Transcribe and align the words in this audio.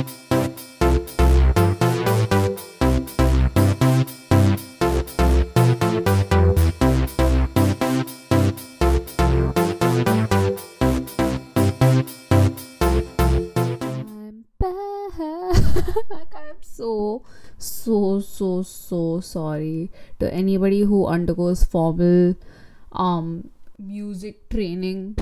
So, 16.62 17.22
so, 17.58 18.20
so, 18.20 18.62
so 18.62 19.20
sorry 19.20 19.90
to 20.18 20.32
anybody 20.32 20.80
who 20.80 21.06
undergoes 21.06 21.64
formal 21.64 22.36
um 22.92 23.50
music 23.78 24.48
training. 24.48 25.16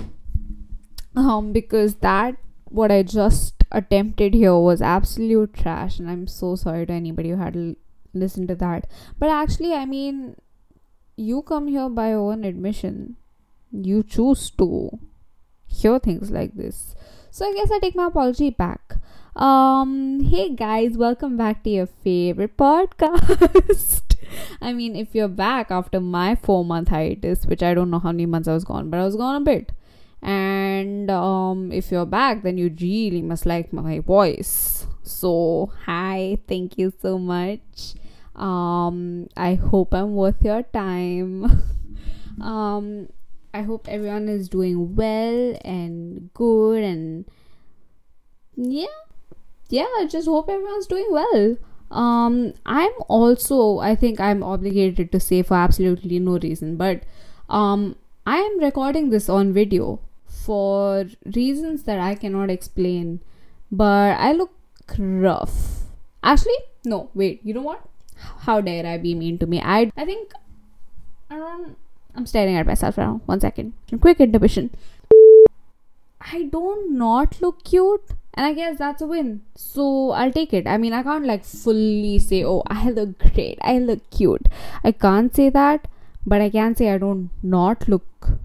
Um, 1.17 1.53
because 1.53 1.97
that 1.97 2.37
what 2.67 2.93
I 2.93 3.03
just 3.03 3.58
attempted 3.71 4.35
here 4.35 4.57
was 4.57 4.83
absolute 4.83 5.55
trash, 5.55 5.99
and 5.99 6.11
I'm 6.11 6.27
so 6.27 6.57
sorry 6.57 6.87
to 6.87 6.93
anybody 6.93 7.31
who 7.31 7.37
had 7.37 7.57
l- 7.57 7.75
listen 8.15 8.47
to 8.49 8.55
that. 8.57 8.87
But 9.19 9.31
actually, 9.31 9.75
I 9.75 9.85
mean, 9.85 10.37
you 11.17 11.43
come 11.43 11.69
here 11.69 11.89
by 11.89 12.11
your 12.11 12.33
own 12.33 12.45
admission. 12.45 13.17
You 13.73 14.03
choose 14.03 14.51
to 14.51 14.99
hear 15.67 15.99
things 15.99 16.31
like 16.31 16.55
this. 16.55 16.95
So 17.31 17.47
I 17.47 17.55
guess 17.55 17.71
I 17.71 17.79
take 17.79 17.95
my 17.95 18.07
apology 18.07 18.51
back. 18.51 18.97
Um, 19.37 20.21
hey 20.21 20.55
guys, 20.55 20.97
welcome 20.97 21.37
back 21.37 21.63
to 21.65 21.71
your 21.71 21.87
favorite 21.87 22.57
podcast. 22.57 24.17
I 24.61 24.73
mean, 24.73 24.97
if 24.97 25.15
you're 25.15 25.29
back 25.29 25.71
after 25.71 26.01
my 26.01 26.35
four 26.35 26.65
month 26.65 26.89
hiatus, 26.89 27.47
which 27.47 27.63
I 27.63 27.75
don't 27.75 27.91
know 27.91 28.01
how 28.01 28.11
many 28.11 28.27
months 28.27 28.49
I 28.49 28.55
was 28.55 28.65
gone, 28.65 28.91
but 28.91 28.99
I 28.99 29.05
was 29.05 29.17
gone 29.17 29.43
a 29.43 29.45
bit. 29.45 29.73
And 30.23 31.11
um, 31.11 31.71
if 31.73 31.91
you're 31.93 32.07
back, 32.07 32.43
then 32.43 32.59
you 32.59 32.75
really 32.81 33.23
must 33.23 33.47
like 33.47 33.73
my 33.73 34.01
voice. 34.01 34.87
So, 35.03 35.73
hi, 35.87 36.39
thank 36.47 36.77
you 36.77 36.93
so 37.01 37.19
much. 37.19 37.95
Um, 38.35 39.29
I 39.37 39.55
hope 39.55 39.95
I'm 39.95 40.15
worth 40.15 40.45
your 40.45 40.63
time. 40.63 41.63
um, 42.41 43.09
I 43.55 43.63
hope 43.63 43.89
everyone 43.89 44.29
is 44.29 44.49
doing 44.49 44.95
well 44.95 45.59
and 45.65 46.31
good 46.35 46.85
and 46.85 47.25
yeah. 48.57 48.87
Yeah, 49.69 49.87
I 49.99 50.07
just 50.09 50.27
hope 50.29 50.49
everyone's 50.49 50.87
doing 50.87 51.09
well. 51.11 51.57
Um 51.91 52.53
I'm 52.67 52.93
also 53.09 53.79
I 53.79 53.95
think 53.95 54.21
I'm 54.21 54.43
obligated 54.43 55.11
to 55.13 55.21
say 55.21 55.43
for 55.43 55.55
absolutely 55.55 56.19
no 56.19 56.39
reason, 56.39 56.77
but 56.77 57.03
um 57.49 57.97
I 58.27 58.37
am 58.39 58.61
recording 58.61 59.09
this 59.09 59.29
on 59.29 59.55
video 59.55 60.01
for 60.49 61.07
reasons 61.37 61.83
that 61.89 62.01
I 62.11 62.15
cannot 62.15 62.51
explain, 62.59 63.21
but 63.71 64.17
I 64.29 64.33
look 64.33 64.53
rough. 64.99 65.57
Actually, 66.23 66.61
no, 66.85 67.11
wait, 67.15 67.41
you 67.45 67.55
know 67.59 67.67
what? 67.71 67.83
How 68.47 68.61
dare 68.69 68.87
I 68.93 68.97
be 69.03 69.15
mean 69.15 69.39
to 69.43 69.47
me? 69.55 69.61
I 69.63 69.93
I 69.97 70.07
think 70.13 70.33
I 71.31 71.37
don't 71.43 71.77
I'm 72.15 72.27
staring 72.31 72.57
at 72.61 72.71
myself 72.71 72.97
right 72.99 73.11
now. 73.11 73.21
One 73.27 73.41
second. 73.41 73.75
Quick 74.07 74.25
intermission. 74.29 74.71
I 76.33 76.43
don't 76.55 76.97
not 77.03 77.39
look 77.43 77.63
cute, 77.65 78.17
and 78.35 78.47
I 78.47 78.55
guess 78.55 78.79
that's 78.79 79.03
a 79.03 79.07
win. 79.07 79.43
So 79.55 80.11
I'll 80.23 80.33
take 80.41 80.53
it. 80.63 80.67
I 80.67 80.79
mean, 80.79 80.93
I 80.93 81.03
can't 81.03 81.31
like 81.35 81.45
fully 81.45 82.19
say, 82.19 82.43
oh, 82.45 82.63
I 82.67 82.91
look 82.91 83.19
great, 83.19 83.59
I 83.61 83.79
look 83.79 84.11
cute. 84.11 84.53
I 84.83 84.93
can't 85.07 85.41
say 85.43 85.49
that, 85.63 85.89
but 86.27 86.41
I 86.41 86.51
can 86.61 86.75
say 86.75 86.91
I 86.95 86.99
don't 86.99 87.31
not 87.43 87.89
look. 87.97 88.39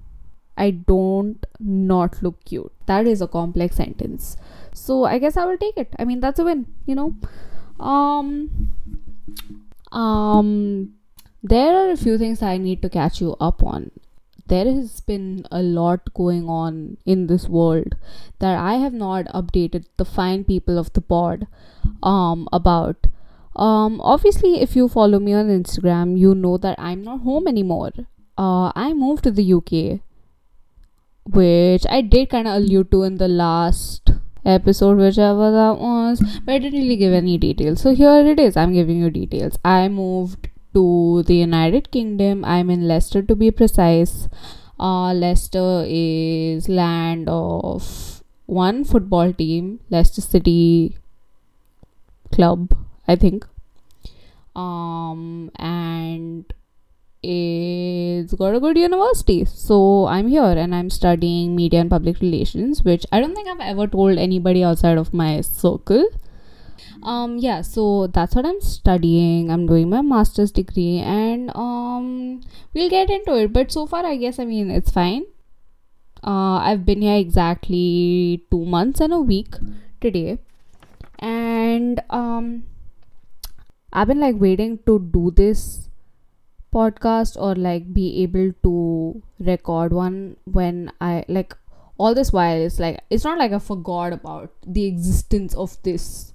I 0.57 0.71
don't 0.71 1.45
not 1.59 2.21
look 2.21 2.43
cute. 2.45 2.71
That 2.85 3.07
is 3.07 3.21
a 3.21 3.27
complex 3.27 3.75
sentence. 3.75 4.37
So 4.73 5.05
I 5.05 5.19
guess 5.19 5.37
I 5.37 5.45
will 5.45 5.57
take 5.57 5.77
it. 5.77 5.93
I 5.99 6.05
mean, 6.05 6.19
that's 6.19 6.39
a 6.39 6.43
win. 6.43 6.67
You 6.85 6.95
know. 6.95 7.15
Um. 7.79 8.69
Um 9.91 10.93
there 11.43 11.75
are 11.75 11.91
a 11.91 11.97
few 11.97 12.17
things 12.17 12.41
I 12.41 12.57
need 12.57 12.81
to 12.83 12.89
catch 12.89 13.19
you 13.19 13.35
up 13.39 13.61
on. 13.61 13.91
There 14.47 14.65
has 14.65 15.01
been 15.01 15.45
a 15.51 15.61
lot 15.61 16.13
going 16.13 16.47
on 16.47 16.97
in 17.05 17.27
this 17.27 17.49
world 17.49 17.95
that 18.39 18.57
I 18.57 18.75
have 18.75 18.93
not 18.93 19.25
updated 19.25 19.85
the 19.97 20.05
fine 20.05 20.45
people 20.45 20.77
of 20.77 20.93
the 20.93 21.01
pod 21.01 21.47
um, 22.01 22.47
about. 22.53 23.07
Um, 23.57 23.99
obviously, 24.01 24.61
if 24.61 24.75
you 24.75 24.87
follow 24.87 25.19
me 25.19 25.33
on 25.33 25.47
Instagram, 25.47 26.17
you 26.17 26.33
know 26.33 26.57
that 26.57 26.79
I'm 26.79 27.03
not 27.03 27.21
home 27.21 27.47
anymore. 27.47 27.91
Uh, 28.37 28.71
I 28.73 28.93
moved 28.93 29.25
to 29.25 29.31
the 29.31 29.53
UK, 29.53 29.99
which 31.25 31.85
I 31.89 32.01
did 32.01 32.29
kind 32.29 32.47
of 32.47 32.55
allude 32.55 32.91
to 32.91 33.03
in 33.03 33.17
the 33.17 33.27
last 33.27 34.11
episode, 34.45 34.97
whichever 34.97 35.51
that 35.51 35.79
was, 35.79 36.21
but 36.45 36.53
I 36.53 36.59
didn't 36.59 36.81
really 36.81 36.97
give 36.97 37.13
any 37.13 37.37
details. 37.37 37.81
So 37.81 37.95
here 37.95 38.25
it 38.25 38.39
is. 38.39 38.57
I'm 38.57 38.73
giving 38.73 38.97
you 38.99 39.09
details. 39.09 39.57
I 39.63 39.87
moved 39.87 40.49
to 40.73 41.23
the 41.23 41.35
United 41.35 41.91
Kingdom. 41.91 42.43
I'm 42.43 42.69
in 42.69 42.87
Leicester 42.87 43.21
to 43.21 43.35
be 43.35 43.51
precise. 43.51 44.27
Uh, 44.79 45.13
Leicester 45.13 45.85
is 45.87 46.67
land 46.67 47.29
of 47.29 48.23
one 48.45 48.83
football 48.83 49.31
team, 49.31 49.79
Leicester 49.89 50.21
City 50.21 50.97
Club, 52.31 52.75
I 53.07 53.15
think. 53.15 53.45
Um, 54.55 55.51
and 55.55 56.53
it's 57.23 58.33
got 58.33 58.53
a 58.53 58.59
good 58.59 58.77
university. 58.77 59.45
So 59.45 60.07
I'm 60.07 60.27
here 60.27 60.43
and 60.43 60.75
I'm 60.75 60.89
studying 60.89 61.55
media 61.55 61.79
and 61.79 61.89
public 61.89 62.19
relations, 62.19 62.83
which 62.83 63.05
I 63.11 63.21
don't 63.21 63.33
think 63.33 63.47
I've 63.47 63.61
ever 63.61 63.87
told 63.87 64.17
anybody 64.17 64.63
outside 64.63 64.97
of 64.97 65.13
my 65.13 65.41
circle. 65.41 66.05
Um 67.01 67.37
yeah 67.37 67.61
so 67.61 68.07
that's 68.07 68.35
what 68.35 68.45
i'm 68.45 68.61
studying. 68.61 69.49
I'm 69.51 69.67
doing 69.67 69.89
my 69.89 70.01
master's 70.01 70.51
degree 70.51 70.99
and 70.99 71.51
um 71.55 72.41
we'll 72.73 72.89
get 72.89 73.09
into 73.09 73.37
it. 73.37 73.53
But 73.53 73.71
so 73.71 73.85
far 73.85 74.05
i 74.05 74.15
guess 74.15 74.39
i 74.39 74.45
mean 74.45 74.71
it's 74.71 74.91
fine. 74.91 75.25
Uh 76.23 76.57
i've 76.57 76.85
been 76.85 77.01
here 77.01 77.17
exactly 77.17 78.45
two 78.51 78.65
months 78.65 79.01
and 79.01 79.13
a 79.13 79.19
week 79.19 79.55
today. 80.01 80.39
And 81.19 82.01
um 82.09 82.63
i've 83.91 84.07
been 84.07 84.19
like 84.19 84.35
waiting 84.39 84.79
to 84.85 84.99
do 84.99 85.31
this 85.31 85.89
podcast 86.73 87.37
or 87.37 87.55
like 87.55 87.93
be 87.93 88.23
able 88.23 88.51
to 88.63 89.21
record 89.39 89.93
one 89.93 90.35
when 90.45 90.91
i 90.99 91.23
like 91.27 91.55
all 91.97 92.15
this 92.15 92.33
while 92.33 92.59
it's 92.59 92.79
like 92.79 92.99
it's 93.09 93.23
not 93.23 93.37
like 93.37 93.51
i 93.51 93.59
forgot 93.59 94.11
about 94.11 94.51
the 94.65 94.85
existence 94.85 95.53
of 95.53 95.77
this 95.83 96.33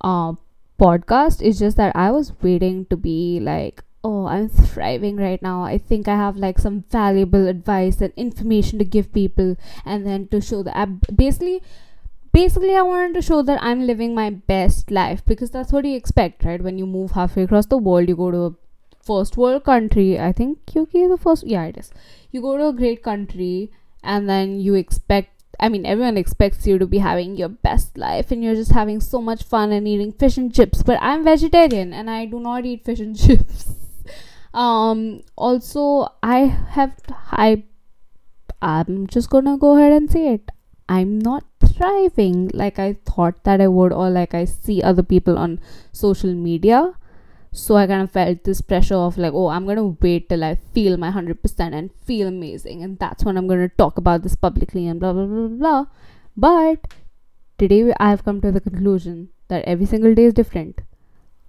uh, 0.00 0.34
podcast. 0.80 1.42
It's 1.42 1.58
just 1.58 1.76
that 1.76 1.96
I 1.96 2.10
was 2.10 2.32
waiting 2.42 2.86
to 2.86 2.96
be 2.96 3.40
like, 3.40 3.82
oh, 4.02 4.26
I'm 4.26 4.48
thriving 4.48 5.16
right 5.16 5.40
now. 5.42 5.62
I 5.64 5.78
think 5.78 6.08
I 6.08 6.16
have 6.16 6.36
like 6.36 6.58
some 6.58 6.84
valuable 6.90 7.48
advice 7.48 8.00
and 8.00 8.12
information 8.16 8.78
to 8.78 8.84
give 8.84 9.12
people, 9.12 9.56
and 9.84 10.06
then 10.06 10.28
to 10.28 10.40
show 10.40 10.62
that 10.62 10.76
I 10.76 10.86
basically. 10.86 11.62
Basically, 12.34 12.74
I 12.74 12.82
wanted 12.82 13.14
to 13.14 13.22
show 13.22 13.42
that 13.42 13.62
I'm 13.62 13.86
living 13.86 14.12
my 14.12 14.28
best 14.28 14.90
life 14.90 15.24
because 15.24 15.52
that's 15.52 15.72
what 15.72 15.84
you 15.84 15.94
expect, 15.94 16.42
right? 16.42 16.60
When 16.60 16.78
you 16.78 16.84
move 16.84 17.12
halfway 17.12 17.44
across 17.44 17.66
the 17.66 17.78
world, 17.78 18.08
you 18.08 18.16
go 18.16 18.32
to 18.32 18.38
a 18.46 18.50
first 19.04 19.36
world 19.36 19.64
country. 19.64 20.18
I 20.18 20.32
think 20.32 20.58
UK 20.76 20.94
is 20.94 21.10
the 21.10 21.18
first. 21.18 21.46
Yeah, 21.46 21.64
it 21.64 21.76
is. 21.76 21.92
You 22.30 22.40
go 22.40 22.56
to 22.56 22.68
a 22.68 22.72
great 22.72 23.02
country, 23.02 23.70
and 24.02 24.28
then 24.28 24.60
you 24.60 24.74
expect 24.74 25.34
I 25.60 25.68
mean, 25.68 25.86
everyone 25.86 26.16
expects 26.16 26.66
you 26.66 26.78
to 26.78 26.86
be 26.86 26.98
having 26.98 27.36
your 27.36 27.48
best 27.48 27.96
life 27.96 28.30
and 28.30 28.42
you're 28.42 28.54
just 28.54 28.72
having 28.72 29.00
so 29.00 29.20
much 29.20 29.44
fun 29.44 29.72
and 29.72 29.86
eating 29.86 30.12
fish 30.12 30.36
and 30.36 30.54
chips. 30.54 30.82
But 30.82 30.98
I'm 31.00 31.24
vegetarian 31.24 31.92
and 31.92 32.10
I 32.10 32.24
do 32.26 32.40
not 32.40 32.64
eat 32.64 32.84
fish 32.84 33.00
and 33.00 33.18
chips. 33.26 33.72
um, 34.52 35.22
also, 35.36 36.08
I 36.22 36.40
have, 36.70 36.94
I, 37.30 37.64
I'm 38.60 39.06
just 39.06 39.30
gonna 39.30 39.56
go 39.58 39.76
ahead 39.76 39.92
and 39.92 40.10
say 40.10 40.34
it. 40.34 40.50
I'm 40.88 41.18
not 41.18 41.44
thriving 41.64 42.50
like 42.52 42.78
I 42.78 42.98
thought 43.06 43.44
that 43.44 43.60
I 43.60 43.68
would, 43.68 43.92
or 43.92 44.10
like 44.10 44.34
I 44.34 44.44
see 44.44 44.82
other 44.82 45.02
people 45.02 45.38
on 45.38 45.60
social 45.92 46.34
media 46.34 46.94
so 47.62 47.76
i 47.76 47.86
kind 47.86 48.02
of 48.02 48.10
felt 48.10 48.42
this 48.44 48.60
pressure 48.60 48.96
of 48.96 49.16
like 49.16 49.32
oh 49.32 49.46
i'm 49.46 49.64
gonna 49.64 49.86
wait 50.06 50.28
till 50.28 50.42
i 50.42 50.54
feel 50.74 50.96
my 50.96 51.10
100% 51.10 51.60
and 51.72 51.90
feel 52.04 52.26
amazing 52.26 52.82
and 52.82 52.98
that's 52.98 53.24
when 53.24 53.36
i'm 53.36 53.46
gonna 53.46 53.68
talk 53.68 53.96
about 53.96 54.24
this 54.24 54.34
publicly 54.34 54.88
and 54.88 54.98
blah 54.98 55.12
blah 55.12 55.24
blah 55.24 55.46
blah, 55.46 55.58
blah. 55.58 55.86
but 56.36 56.94
today 57.56 57.94
i 58.00 58.10
have 58.10 58.24
come 58.24 58.40
to 58.40 58.50
the 58.50 58.60
conclusion 58.60 59.28
that 59.48 59.64
every 59.64 59.86
single 59.86 60.14
day 60.14 60.24
is 60.24 60.34
different. 60.34 60.80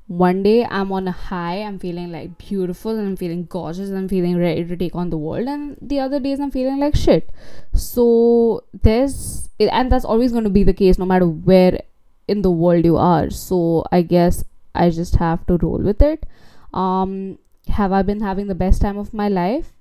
One 0.08 0.44
day 0.44 0.64
i'm 0.66 0.92
on 0.92 1.08
a 1.08 1.12
high 1.12 1.64
i'm 1.64 1.80
feeling 1.80 2.12
like 2.12 2.38
beautiful 2.38 2.92
and 2.92 3.08
i'm 3.08 3.16
feeling 3.16 3.46
gorgeous 3.46 3.90
and 3.90 3.98
i'm 3.98 4.08
feeling 4.08 4.38
ready 4.38 4.64
to 4.64 4.78
take 4.78 4.94
on 4.94 5.10
the 5.10 5.18
world 5.18 5.48
and 5.48 5.78
the 5.82 6.00
other 6.00 6.20
days 6.20 6.40
i'm 6.40 6.52
feeling 6.52 6.80
like 6.80 6.96
shit. 6.96 7.32
So 7.74 8.64
there's 8.84 9.50
and 9.60 9.92
that's 9.92 10.06
always 10.06 10.32
going 10.32 10.44
to 10.44 10.52
be 10.52 10.64
the 10.64 10.74
case 10.74 11.00
no 11.00 11.06
matter 11.06 11.28
where 11.28 11.82
in 12.28 12.44
the 12.44 12.52
world 12.52 12.86
you 12.86 12.98
are. 12.98 13.32
So 13.32 13.84
i 13.92 14.04
guess 14.04 14.44
I 14.76 14.90
just 14.90 15.16
have 15.16 15.46
to 15.48 15.58
roll 15.58 15.80
with 15.80 16.02
it. 16.02 16.26
Um, 16.74 17.40
have 17.70 17.92
I 17.92 18.02
been 18.02 18.22
having 18.22 18.48
the 18.48 18.56
best 18.56 18.82
time 18.82 18.98
of 18.98 19.14
my 19.14 19.28
life? 19.28 19.74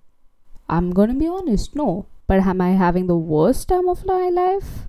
I'm 0.69 0.93
gonna 0.93 1.15
be 1.15 1.29
honest, 1.29 1.75
no. 1.77 2.07
But 2.27 2.41
am 2.41 2.61
I 2.61 2.71
having 2.71 3.07
the 3.07 3.17
worst 3.17 3.69
time 3.69 3.89
of 3.89 4.07
my 4.07 4.29
life? 4.29 4.89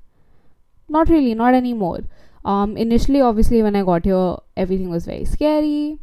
Not 0.87 1.09
really, 1.09 1.33
not 1.35 1.53
anymore. 1.53 2.01
um 2.53 2.73
initially 2.81 3.21
obviously 3.27 3.59
when 3.65 3.75
i 3.77 3.83
got 3.85 4.05
here 4.09 4.35
everything 4.63 4.89
was 4.95 5.05
very 5.11 5.25
scary 5.29 5.97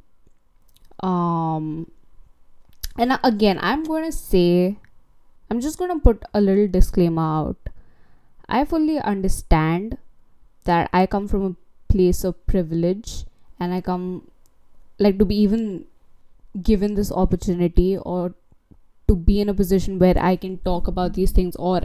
um 1.11 1.67
and 2.99 3.19
again 3.31 3.61
i'm 3.63 3.85
to 4.05 4.13
say 4.13 4.77
i'm 5.51 5.61
just 5.61 5.79
to 5.93 5.99
put 6.09 6.25
a 6.35 6.41
little 6.41 6.67
disclaimer 6.67 7.23
out 7.23 7.71
i 8.49 8.65
fully 8.65 8.99
understand 9.15 9.97
that 10.65 10.91
i 10.93 11.07
come 11.07 11.29
from 11.29 11.47
a 11.51 11.93
place 11.93 12.25
of 12.25 12.45
privilege 12.47 13.25
and 13.63 13.75
i 13.79 13.81
come 13.89 14.07
like 14.99 15.19
to 15.19 15.25
be 15.33 15.41
even 15.47 15.67
given 16.71 16.95
this 16.95 17.11
opportunity 17.25 17.97
or 17.97 18.35
to 19.09 19.17
be 19.17 19.41
in 19.41 19.49
a 19.49 19.59
position 19.61 19.99
where 19.99 20.19
i 20.31 20.35
can 20.45 20.59
talk 20.71 20.89
about 20.93 21.15
these 21.15 21.33
things 21.39 21.57
or 21.57 21.81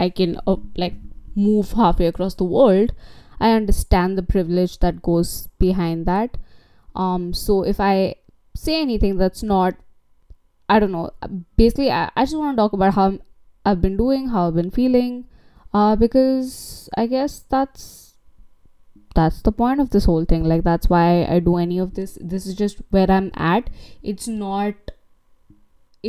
i 0.00 0.08
can 0.08 0.38
uh, 0.46 0.56
like 0.76 0.94
move 1.34 1.72
halfway 1.72 2.06
across 2.06 2.34
the 2.34 2.50
world 2.58 2.92
i 3.40 3.50
understand 3.50 4.16
the 4.18 4.22
privilege 4.22 4.78
that 4.78 5.02
goes 5.02 5.48
behind 5.58 6.06
that. 6.06 6.38
Um 6.94 7.34
so 7.34 7.62
if 7.70 7.78
i 7.78 8.14
say 8.56 8.80
anything 8.80 9.18
that's 9.18 9.42
not 9.42 9.74
i 10.68 10.78
don't 10.80 10.92
know 10.92 11.10
basically 11.56 11.90
i, 11.90 12.10
I 12.16 12.24
just 12.24 12.36
want 12.36 12.56
to 12.56 12.60
talk 12.60 12.72
about 12.72 12.94
how 12.94 13.18
i've 13.66 13.82
been 13.82 13.98
doing 13.98 14.28
how 14.28 14.48
i've 14.48 14.54
been 14.54 14.70
feeling 14.70 15.26
uh 15.74 15.94
because 15.96 16.88
i 16.96 17.06
guess 17.06 17.44
that's 17.50 18.05
that's 19.16 19.42
the 19.42 19.52
point 19.52 19.80
of 19.80 19.90
this 19.90 20.04
whole 20.04 20.24
thing. 20.24 20.44
Like 20.44 20.62
that's 20.64 20.88
why 20.88 21.24
i 21.24 21.38
do 21.40 21.56
any 21.56 21.78
of 21.78 21.94
this. 21.94 22.18
This 22.20 22.46
is 22.46 22.54
just 22.54 22.82
where 22.90 23.10
i'm 23.10 23.30
at. 23.34 23.70
It's 24.02 24.28
not 24.28 24.92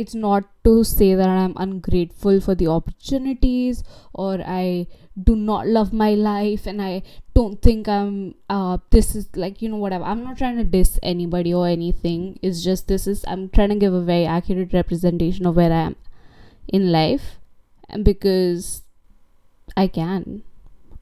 it's 0.00 0.14
not 0.14 0.44
to 0.64 0.72
say 0.88 1.06
that 1.18 1.28
i'm 1.28 1.54
ungrateful 1.62 2.40
for 2.40 2.54
the 2.54 2.66
opportunities 2.72 3.82
or 4.12 4.34
i 4.56 4.86
do 5.28 5.34
not 5.34 5.66
love 5.76 5.92
my 5.92 6.10
life 6.14 6.66
and 6.72 6.82
i 6.88 7.02
don't 7.34 7.62
think 7.62 7.88
i'm 7.88 8.34
uh 8.48 8.78
this 8.90 9.16
is 9.16 9.26
like 9.34 9.60
you 9.62 9.68
know 9.68 9.82
whatever. 9.84 10.04
I'm 10.04 10.22
not 10.22 10.38
trying 10.38 10.58
to 10.58 10.64
diss 10.64 10.98
anybody 11.02 11.52
or 11.52 11.66
anything. 11.66 12.38
It's 12.42 12.62
just 12.62 12.86
this 12.86 13.06
is 13.06 13.24
i'm 13.26 13.48
trying 13.48 13.70
to 13.70 13.82
give 13.86 13.94
a 13.94 14.02
very 14.12 14.26
accurate 14.26 14.72
representation 14.72 15.46
of 15.46 15.56
where 15.56 15.72
i 15.72 15.82
am 15.88 15.96
in 16.68 16.92
life. 16.92 17.36
And 17.88 18.04
because 18.04 18.82
i 19.76 19.86
can 19.86 20.42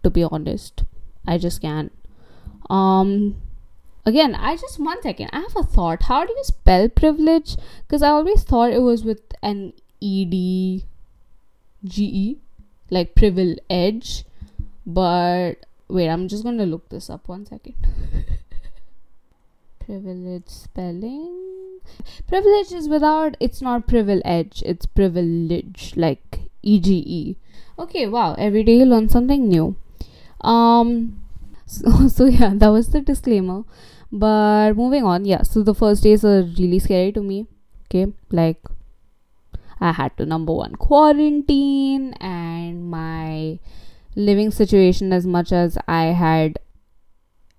to 0.03 0.11
be 0.11 0.23
honest 0.25 0.85
i 1.26 1.38
just 1.38 1.61
can't. 1.61 1.93
um 2.70 3.37
again 4.11 4.34
i 4.49 4.56
just 4.56 4.78
one 4.78 5.00
second 5.02 5.28
i 5.32 5.40
have 5.40 5.56
a 5.56 5.62
thought. 5.62 6.02
How 6.05 6.25
do 6.25 6.32
you 6.37 6.44
spell 6.44 6.88
privilege? 6.88 7.56
Because 7.82 8.02
i 8.02 8.08
always 8.08 8.43
thought 8.44 8.73
it 8.73 8.82
was 8.82 9.05
with 9.05 9.23
an 9.43 9.73
e 10.00 10.25
d 10.25 10.84
g 11.84 12.05
e, 12.05 12.38
like 12.90 13.14
privilege 13.14 14.25
but 14.87 15.67
wait 15.88 16.08
i'm 16.08 16.28
just 16.28 16.44
to 16.44 16.52
look 16.52 16.88
this 16.88 17.11
up. 17.11 17.29
One 17.29 17.46
second. 17.46 17.75
Privilege 19.87 20.49
spelling? 20.49 21.81
Privilege 22.26 22.72
is 22.72 22.88
without 22.88 23.37
it's 23.38 23.62
not 23.62 23.87
privilege 23.87 24.62
it's 24.67 24.87
privilege 24.87 25.93
like 25.94 26.40
ege 26.64 27.37
okay 27.79 28.06
wow 28.08 28.34
every 28.34 28.64
day 28.64 28.79
you 28.79 28.84
learn 28.84 29.08
something 29.08 29.49
new 29.49 29.76
um 30.46 31.20
so, 31.66 32.08
so 32.08 32.25
yeah 32.26 32.52
that 32.54 32.69
was 32.69 32.88
the 32.90 33.00
disclaimer. 33.00 33.64
But 34.12 34.75
moving 34.76 35.04
on 35.04 35.25
yeah 35.25 35.43
so 35.43 35.62
the 35.62 35.75
first 35.75 36.02
days 36.04 36.25
are 36.25 36.43
really 36.43 36.78
scary 36.78 37.12
to 37.12 37.22
me 37.22 37.46
okay? 37.87 38.12
Like 38.31 38.62
I 39.81 39.93
had 39.93 40.16
to 40.19 40.26
number 40.26 40.52
one 40.52 40.75
quarantine 40.76 42.14
and 42.14 42.90
my 42.90 43.58
living 44.14 44.50
situation 44.50 45.12
as 45.12 45.26
much 45.26 45.52
as 45.52 45.76
I 45.87 46.04
had 46.06 46.58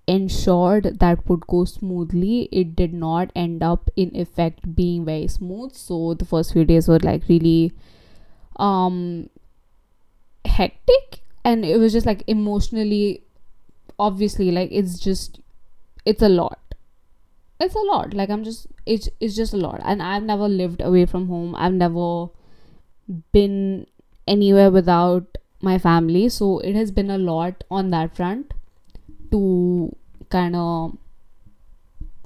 ensured 0.06 0.98
that 1.00 1.28
would 1.28 1.46
go 1.46 1.64
smoothly 1.64 2.48
it 2.50 2.74
did 2.74 2.94
not 2.94 3.30
end 3.36 3.62
up 3.62 3.90
in 3.94 4.10
effect 4.16 4.74
being 4.74 5.04
very 5.04 5.28
smooth. 5.28 5.74
So 5.74 6.14
the 6.14 6.24
first 6.24 6.52
few 6.52 6.64
days 6.64 6.88
were 6.88 6.98
like 6.98 7.22
really 7.28 7.72
um 8.56 9.28
hectic 10.44 11.20
and 11.48 11.64
it 11.64 11.78
was 11.78 11.92
just 11.92 12.06
like 12.06 12.22
emotionally 12.26 13.22
obviously 14.06 14.50
like 14.50 14.70
it's 14.70 14.98
just 14.98 15.40
it's 16.04 16.22
a 16.22 16.28
lot. 16.28 16.58
It's 17.60 17.74
a 17.74 17.86
lot. 17.90 18.14
Like 18.14 18.30
i'm 18.30 18.44
just 18.44 18.66
it's 18.86 19.08
it's 19.20 19.36
just 19.36 19.54
a 19.54 19.56
lot. 19.56 19.80
And 19.84 20.02
i've 20.02 20.22
never 20.22 20.48
lived 20.48 20.82
away 20.82 21.06
from 21.06 21.28
home. 21.28 21.54
I've 21.54 21.72
never 21.72 22.28
been 23.32 23.86
anywhere 24.26 24.70
without 24.70 25.38
my 25.62 25.78
family. 25.78 26.28
So 26.28 26.58
it 26.58 26.74
has 26.76 26.90
been 26.90 27.10
a 27.10 27.18
lot 27.18 27.64
on 27.70 27.90
that 27.90 28.16
front 28.16 28.54
to 29.30 29.94
kind 30.30 30.56
of 30.56 30.96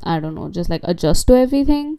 i 0.04 0.18
don't 0.18 0.34
know 0.34 0.48
just 0.48 0.68
like 0.70 0.80
adjust 0.84 1.26
to 1.28 1.36
everything. 1.36 1.98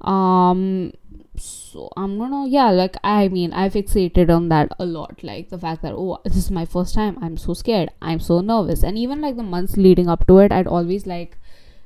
Um 0.00 0.92
so 1.36 1.88
i'm 1.96 2.18
gonna 2.18 2.46
yeah 2.46 2.70
like 2.70 2.96
i 3.02 3.26
mean 3.28 3.52
i 3.52 3.68
fixated 3.68 4.28
on 4.28 4.48
that 4.50 4.70
a 4.78 4.84
lot 4.84 5.22
like 5.22 5.48
the 5.48 5.58
fact 5.58 5.80
that 5.82 5.92
oh 5.94 6.18
this 6.24 6.36
is 6.36 6.50
my 6.50 6.64
first 6.64 6.94
time 6.94 7.16
i'm 7.22 7.36
so 7.36 7.54
scared 7.54 7.90
i'm 8.02 8.20
so 8.20 8.40
nervous. 8.40 8.82
And 8.82 8.98
even 8.98 9.20
like 9.20 9.36
the 9.36 9.42
months 9.42 9.76
leading 9.76 10.08
up 10.08 10.26
to 10.26 10.38
it 10.38 10.52
i'd 10.52 10.66
always 10.66 11.06
like 11.06 11.38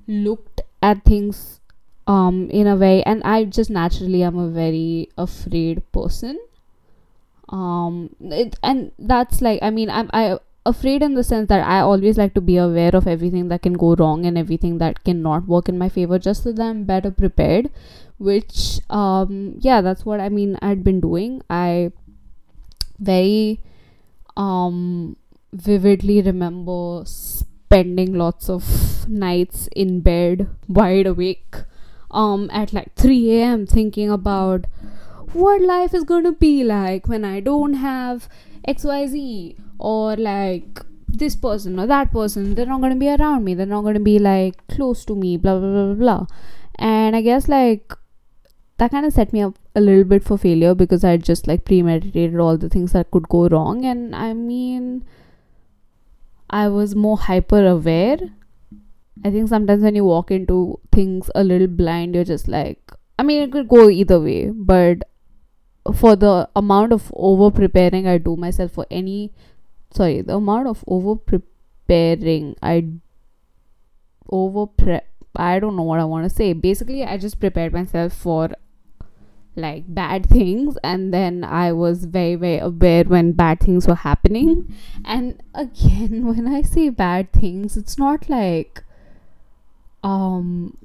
looked 0.08 0.62
at 0.82 1.04
things 1.04 1.60
um 2.08 2.48
in 2.50 2.66
a 2.66 2.76
way 2.76 3.02
and 3.04 3.22
i 3.22 3.44
just 3.44 3.70
naturally 3.70 4.22
am 4.22 4.38
a 4.38 4.48
very 4.48 5.08
afraid 5.16 5.82
person. 5.92 6.38
Um 7.48 8.10
it, 8.20 8.56
and 8.64 8.90
that's 8.98 9.40
like 9.40 9.60
i 9.62 9.70
mean 9.70 9.88
i'm 9.88 10.10
i 10.12 10.38
afraid 10.64 11.00
in 11.00 11.14
the 11.14 11.22
sense 11.22 11.48
that 11.48 11.64
i 11.64 11.78
always 11.78 12.18
like 12.18 12.34
to 12.34 12.40
be 12.40 12.56
aware 12.56 12.94
of 12.94 13.06
everything 13.06 13.46
that 13.48 13.62
can 13.62 13.74
go 13.74 13.94
wrong 13.94 14.26
and 14.26 14.36
everything 14.36 14.78
that 14.78 15.04
cannot 15.04 15.46
work 15.46 15.68
in 15.68 15.78
my 15.78 15.88
favor 15.88 16.18
just 16.18 16.42
so 16.42 16.52
that 16.52 16.66
i'm 16.66 16.82
better 16.82 17.12
prepared 17.12 17.70
which 18.18 18.80
um 18.88 19.56
yeah 19.60 19.80
that's 19.80 20.04
what 20.04 20.20
i 20.20 20.28
mean 20.28 20.58
i'd 20.62 20.82
been 20.82 21.00
doing. 21.00 21.42
I 21.50 21.92
very 22.98 23.60
um 24.36 25.16
vividly 25.52 26.22
remember 26.22 27.02
spending 27.04 28.14
lots 28.14 28.48
of 28.48 29.08
nights 29.08 29.68
in 29.76 30.00
bed 30.00 30.48
wide 30.68 31.06
awake 31.06 31.56
um 32.10 32.48
at 32.52 32.72
like 32.72 32.94
3 32.94 33.38
a.m 33.38 33.66
thinking 33.66 34.10
about 34.10 34.66
what 35.32 35.60
life 35.60 35.92
is 35.92 36.04
going 36.04 36.24
to 36.24 36.32
be 36.32 36.64
like 36.64 37.08
when 37.08 37.24
i 37.24 37.40
don't 37.40 37.74
have 37.74 38.28
xyz 38.66 39.56
or 39.78 40.16
like 40.16 40.80
this 41.08 41.36
person 41.36 41.78
or 41.78 41.86
that 41.86 42.12
person. 42.12 42.54
They're 42.54 42.66
not 42.66 42.80
going 42.80 42.92
to 42.92 42.98
be 42.98 43.08
around 43.08 43.44
me. 43.44 43.54
They're 43.54 43.66
not 43.66 43.82
going 43.82 43.94
to 43.94 44.00
be 44.00 44.18
like 44.18 44.66
close 44.68 45.04
to 45.06 45.14
me 45.14 45.36
blah 45.36 45.58
blah 45.58 45.70
blah 45.70 45.94
blah 45.94 45.94
blah. 45.94 46.26
And 46.78 47.16
i 47.16 47.22
guess 47.22 47.48
like 47.48 47.92
that 48.78 48.90
kind 48.90 49.06
of 49.06 49.12
set 49.12 49.32
me 49.32 49.40
up 49.40 49.54
a 49.74 49.80
little 49.80 50.04
bit 50.04 50.22
for 50.22 50.36
failure 50.36 50.74
because 50.74 51.04
i 51.04 51.16
just 51.16 51.46
like 51.46 51.64
premeditated 51.64 52.38
all 52.38 52.56
the 52.56 52.68
things 52.68 52.92
that 52.92 53.10
could 53.10 53.28
go 53.28 53.48
wrong 53.48 53.84
and 53.84 54.14
i 54.14 54.32
mean 54.32 55.04
I 56.48 56.68
was 56.68 56.94
more 56.94 57.18
hyper 57.18 57.66
aware. 57.66 58.18
I 59.24 59.30
think 59.30 59.48
sometimes 59.48 59.82
when 59.82 59.96
you 59.96 60.04
walk 60.04 60.30
into 60.30 60.78
things 60.92 61.30
a 61.34 61.42
little 61.42 61.66
blind, 61.66 62.14
you're 62.14 62.24
just 62.24 62.48
like, 62.48 62.92
I 63.18 63.22
mean, 63.22 63.42
it 63.42 63.52
could 63.52 63.68
go 63.68 63.88
either 63.88 64.20
way, 64.20 64.50
but 64.50 65.08
for 65.94 66.16
the 66.16 66.48
amount 66.54 66.92
of 66.92 67.12
over 67.14 67.50
preparing 67.50 68.06
I 68.06 68.18
do 68.18 68.36
myself 68.36 68.72
for 68.72 68.86
any, 68.90 69.32
sorry, 69.92 70.20
the 70.20 70.36
amount 70.36 70.68
of 70.68 70.84
over 70.86 71.16
preparing 71.16 72.56
I 72.62 72.88
over 74.28 74.66
prep, 74.66 75.08
I 75.34 75.58
don't 75.58 75.76
know 75.76 75.82
what 75.82 76.00
I 76.00 76.04
want 76.04 76.28
to 76.28 76.34
say. 76.34 76.52
Basically, 76.52 77.04
I 77.04 77.16
just 77.16 77.40
prepared 77.40 77.72
myself 77.72 78.12
for 78.12 78.50
like 79.56 79.84
bad 79.88 80.26
things 80.28 80.76
and 80.84 81.12
then 81.14 81.42
i 81.44 81.72
was 81.72 82.04
very 82.04 82.34
very 82.34 82.58
aware 82.58 83.04
when 83.04 83.32
bad 83.32 83.58
things 83.60 83.86
were 83.86 83.94
happening. 83.94 84.74
And 85.04 85.42
again 85.54 86.26
when 86.30 86.46
i 86.46 86.62
say 86.62 86.88
bad 86.90 87.32
things 87.32 87.76
it's 87.76 87.98
not 87.98 88.28
like 88.28 88.82
um 90.02 90.76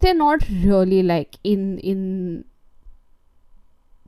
they're 0.00 0.14
not 0.14 0.48
really 0.48 1.02
like 1.02 1.36
in 1.44 1.78
in 1.78 2.44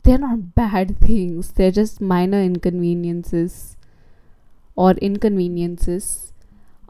they're 0.02 0.19
not 0.19 0.54
bad 0.54 0.99
things. 1.00 1.52
They're 1.52 1.71
just 1.71 2.00
minor 2.00 2.40
inconveniences 2.40 3.76
or 4.76 4.93
inconveniences 4.93 6.33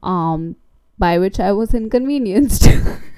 um 0.02 0.56
by 0.98 1.18
which 1.18 1.38
i 1.40 1.52
was 1.52 1.74
inconvenienced 1.74 2.66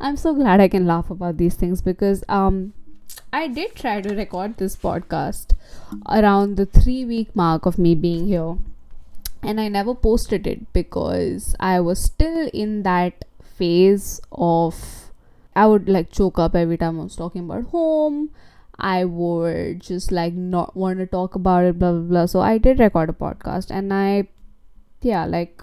I'm 0.00 0.16
so 0.16 0.34
glad 0.34 0.60
I 0.60 0.68
can 0.68 0.86
laugh 0.86 1.10
about 1.10 1.36
these 1.36 1.54
things 1.54 1.80
because 1.80 2.24
um 2.28 2.72
I 3.32 3.48
did 3.48 3.74
try 3.74 4.00
to 4.00 4.14
record 4.14 4.56
this 4.56 4.76
podcast 4.76 5.54
around 6.08 6.56
the 6.56 6.66
3 6.66 7.04
week 7.04 7.34
mark 7.34 7.66
of 7.66 7.78
me 7.78 7.94
being 7.94 8.26
here 8.26 8.56
and 9.42 9.60
I 9.60 9.68
never 9.68 9.94
posted 9.94 10.46
it 10.46 10.72
because 10.72 11.54
I 11.58 11.80
was 11.80 12.02
still 12.02 12.48
in 12.52 12.82
that 12.82 13.24
phase 13.42 14.20
of 14.30 15.10
I 15.54 15.66
would 15.66 15.88
like 15.88 16.10
choke 16.10 16.38
up 16.38 16.54
every 16.54 16.78
time 16.78 17.00
I 17.00 17.04
was 17.04 17.16
talking 17.16 17.44
about 17.44 17.64
home. 17.64 18.30
I 18.78 19.04
would 19.04 19.80
just 19.80 20.10
like 20.10 20.32
not 20.32 20.74
want 20.74 20.98
to 20.98 21.06
talk 21.06 21.34
about 21.34 21.64
it, 21.64 21.78
blah 21.78 21.92
blah 21.92 22.08
blah. 22.12 22.26
So 22.26 22.40
I 22.40 22.56
did 22.58 22.80
record 22.80 23.10
a 23.10 23.12
podcast 23.12 23.70
and 23.70 23.92
I 23.92 24.28
yeah, 25.02 25.24
like, 25.24 25.62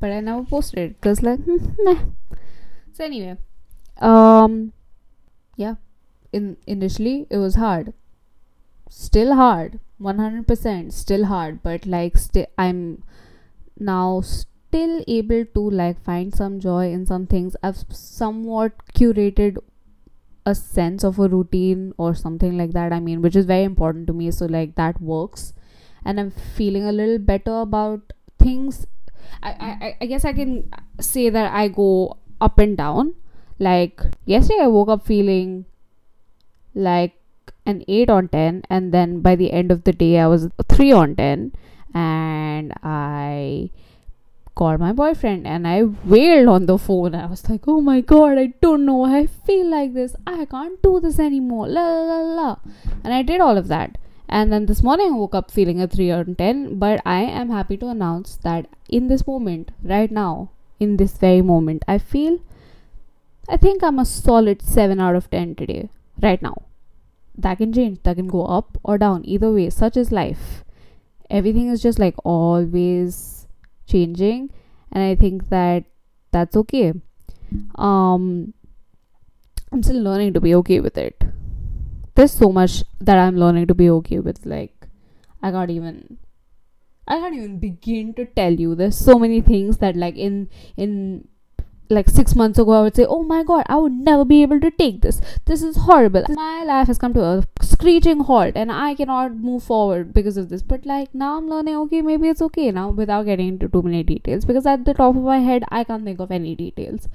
but 0.00 0.10
I 0.10 0.20
never 0.20 0.42
posted 0.42 0.78
it 0.78 1.00
because, 1.00 1.22
like, 1.22 1.40
nah. 1.78 1.98
So, 3.00 3.06
anyway, 3.06 3.38
um, 4.02 4.74
yeah, 5.56 5.76
in 6.34 6.58
initially 6.66 7.26
it 7.30 7.38
was 7.38 7.54
hard, 7.54 7.94
still 8.90 9.36
hard, 9.36 9.80
100% 9.98 10.92
still 10.92 11.24
hard, 11.24 11.62
but 11.62 11.86
like, 11.86 12.18
I'm 12.58 13.02
now 13.78 14.20
still 14.20 15.02
able 15.08 15.46
to 15.46 15.70
like 15.70 16.04
find 16.04 16.34
some 16.34 16.60
joy 16.60 16.92
in 16.92 17.06
some 17.06 17.26
things. 17.26 17.56
I've 17.62 17.86
somewhat 17.88 18.72
curated 18.92 19.56
a 20.44 20.54
sense 20.54 21.02
of 21.02 21.18
a 21.18 21.26
routine 21.26 21.94
or 21.96 22.14
something 22.14 22.58
like 22.58 22.72
that. 22.72 22.92
I 22.92 23.00
mean, 23.00 23.22
which 23.22 23.34
is 23.34 23.46
very 23.46 23.64
important 23.64 24.08
to 24.08 24.12
me. 24.12 24.30
So, 24.30 24.44
like, 24.44 24.74
that 24.74 25.00
works. 25.00 25.54
And 26.04 26.20
I'm 26.20 26.30
feeling 26.30 26.84
a 26.84 26.92
little 26.92 27.18
better 27.18 27.60
about 27.62 28.12
things. 28.38 28.86
I, 29.42 29.50
I, 29.50 29.96
I 30.02 30.06
guess 30.06 30.26
I 30.26 30.34
can 30.34 30.70
say 31.00 31.30
that 31.30 31.54
I 31.54 31.68
go 31.68 32.18
up 32.40 32.58
and 32.58 32.76
down. 32.76 33.14
Like, 33.58 34.00
yesterday 34.24 34.62
I 34.62 34.66
woke 34.68 34.88
up 34.88 35.06
feeling 35.06 35.66
like 36.74 37.14
an 37.66 37.84
8 37.86 38.10
on 38.10 38.28
10, 38.28 38.62
and 38.70 38.92
then 38.92 39.20
by 39.20 39.36
the 39.36 39.52
end 39.52 39.70
of 39.70 39.84
the 39.84 39.92
day, 39.92 40.18
I 40.18 40.26
was 40.26 40.48
3 40.68 40.92
on 40.92 41.16
10, 41.16 41.52
and 41.94 42.72
I 42.82 43.70
called 44.60 44.78
my 44.78 44.92
boyfriend 44.92 45.46
and 45.46 45.66
I 45.66 45.84
wailed 46.04 46.48
on 46.48 46.66
the 46.66 46.76
phone. 46.76 47.14
I 47.14 47.26
was 47.26 47.48
like, 47.48 47.62
oh 47.66 47.80
my 47.80 48.00
god, 48.02 48.36
I 48.36 48.48
don't 48.60 48.84
know 48.84 49.04
I 49.04 49.26
feel 49.26 49.70
like 49.70 49.94
this. 49.94 50.14
I 50.26 50.44
can't 50.44 50.82
do 50.82 51.00
this 51.00 51.18
anymore. 51.18 51.66
La 51.68 51.84
la 52.10 52.18
la. 52.20 52.56
And 53.02 53.14
I 53.14 53.22
did 53.22 53.40
all 53.40 53.56
of 53.56 53.68
that. 53.68 53.96
And 54.28 54.52
then 54.52 54.66
this 54.66 54.82
morning 54.82 55.14
I 55.14 55.16
woke 55.16 55.34
up 55.34 55.50
feeling 55.50 55.80
a 55.80 55.88
3 55.88 56.10
out 56.10 56.28
of 56.28 56.36
10. 56.36 56.78
But 56.78 57.00
I 57.06 57.20
am 57.22 57.48
happy 57.50 57.78
to 57.78 57.88
announce 57.88 58.36
that 58.48 58.66
in 58.88 59.08
this 59.08 59.26
moment, 59.26 59.70
right 59.82 60.10
now, 60.10 60.50
in 60.80 60.96
this 60.96 61.16
very 61.18 61.42
moment, 61.42 61.84
I 61.86 61.98
feel, 61.98 62.40
I 63.48 63.56
think 63.56 63.84
I'm 63.84 63.98
a 63.98 64.04
solid 64.04 64.62
7 64.62 64.98
out 64.98 65.14
of 65.14 65.30
10 65.30 65.54
today, 65.54 65.90
right 66.20 66.42
now. 66.42 66.62
That 67.36 67.58
can 67.58 67.72
change, 67.72 68.02
that 68.02 68.16
can 68.16 68.26
go 68.26 68.44
up 68.46 68.76
or 68.82 68.98
down. 68.98 69.22
Either 69.24 69.52
way, 69.52 69.70
such 69.70 69.96
is 69.96 70.10
life. 70.10 70.64
Everything 71.30 71.68
is 71.68 71.80
just 71.80 71.98
like 71.98 72.16
always 72.24 73.40
changing 73.90 74.50
and 74.92 75.02
i 75.02 75.14
think 75.14 75.48
that 75.48 75.84
that's 76.30 76.56
okay 76.62 76.92
um 77.74 78.24
i'm 79.72 79.82
still 79.82 80.02
learning 80.08 80.32
to 80.32 80.40
be 80.40 80.54
okay 80.54 80.80
with 80.80 80.96
it 80.96 81.24
there's 82.14 82.32
so 82.32 82.50
much 82.52 82.82
that 83.00 83.18
i'm 83.18 83.36
learning 83.36 83.66
to 83.66 83.74
be 83.74 83.90
okay 83.98 84.18
with 84.18 84.44
like 84.44 84.88
i 85.42 85.50
can't 85.50 85.70
even 85.70 86.18
i 87.10 87.18
can't 87.18 87.34
even 87.34 87.58
begin 87.58 88.14
to 88.14 88.24
tell 88.40 88.52
you 88.64 88.74
there's 88.74 88.98
so 88.98 89.18
many 89.18 89.40
things 89.40 89.78
that 89.78 89.96
like 89.96 90.16
in 90.16 90.48
in 90.76 90.94
like 91.90 92.08
six 92.08 92.34
months 92.36 92.58
ago, 92.58 92.72
I 92.72 92.82
would 92.82 92.96
say, 92.96 93.04
Oh 93.04 93.22
my 93.22 93.42
god, 93.42 93.64
I 93.68 93.76
would 93.76 93.92
never 93.92 94.24
be 94.24 94.42
able 94.42 94.60
to 94.60 94.70
take 94.70 95.02
this. 95.02 95.20
This 95.46 95.62
is 95.62 95.76
horrible. 95.76 96.24
My 96.28 96.62
life 96.64 96.86
has 96.86 96.98
come 96.98 97.12
to 97.14 97.24
a 97.24 97.42
screeching 97.62 98.20
halt 98.20 98.52
and 98.54 98.70
I 98.70 98.94
cannot 98.94 99.34
move 99.36 99.64
forward 99.64 100.14
because 100.14 100.36
of 100.36 100.48
this. 100.48 100.62
But 100.62 100.86
like 100.86 101.14
now 101.14 101.36
I'm 101.38 101.48
learning, 101.48 101.76
okay, 101.76 102.02
maybe 102.02 102.28
it's 102.28 102.42
okay 102.42 102.70
now 102.70 102.90
without 102.90 103.26
getting 103.26 103.48
into 103.48 103.68
too 103.68 103.82
many 103.82 104.02
details 104.02 104.44
because 104.44 104.66
at 104.66 104.84
the 104.84 104.94
top 104.94 105.16
of 105.16 105.22
my 105.22 105.40
head, 105.40 105.64
I 105.68 105.84
can't 105.84 106.04
think 106.04 106.20
of 106.20 106.30
any 106.30 106.54
details. 106.54 107.08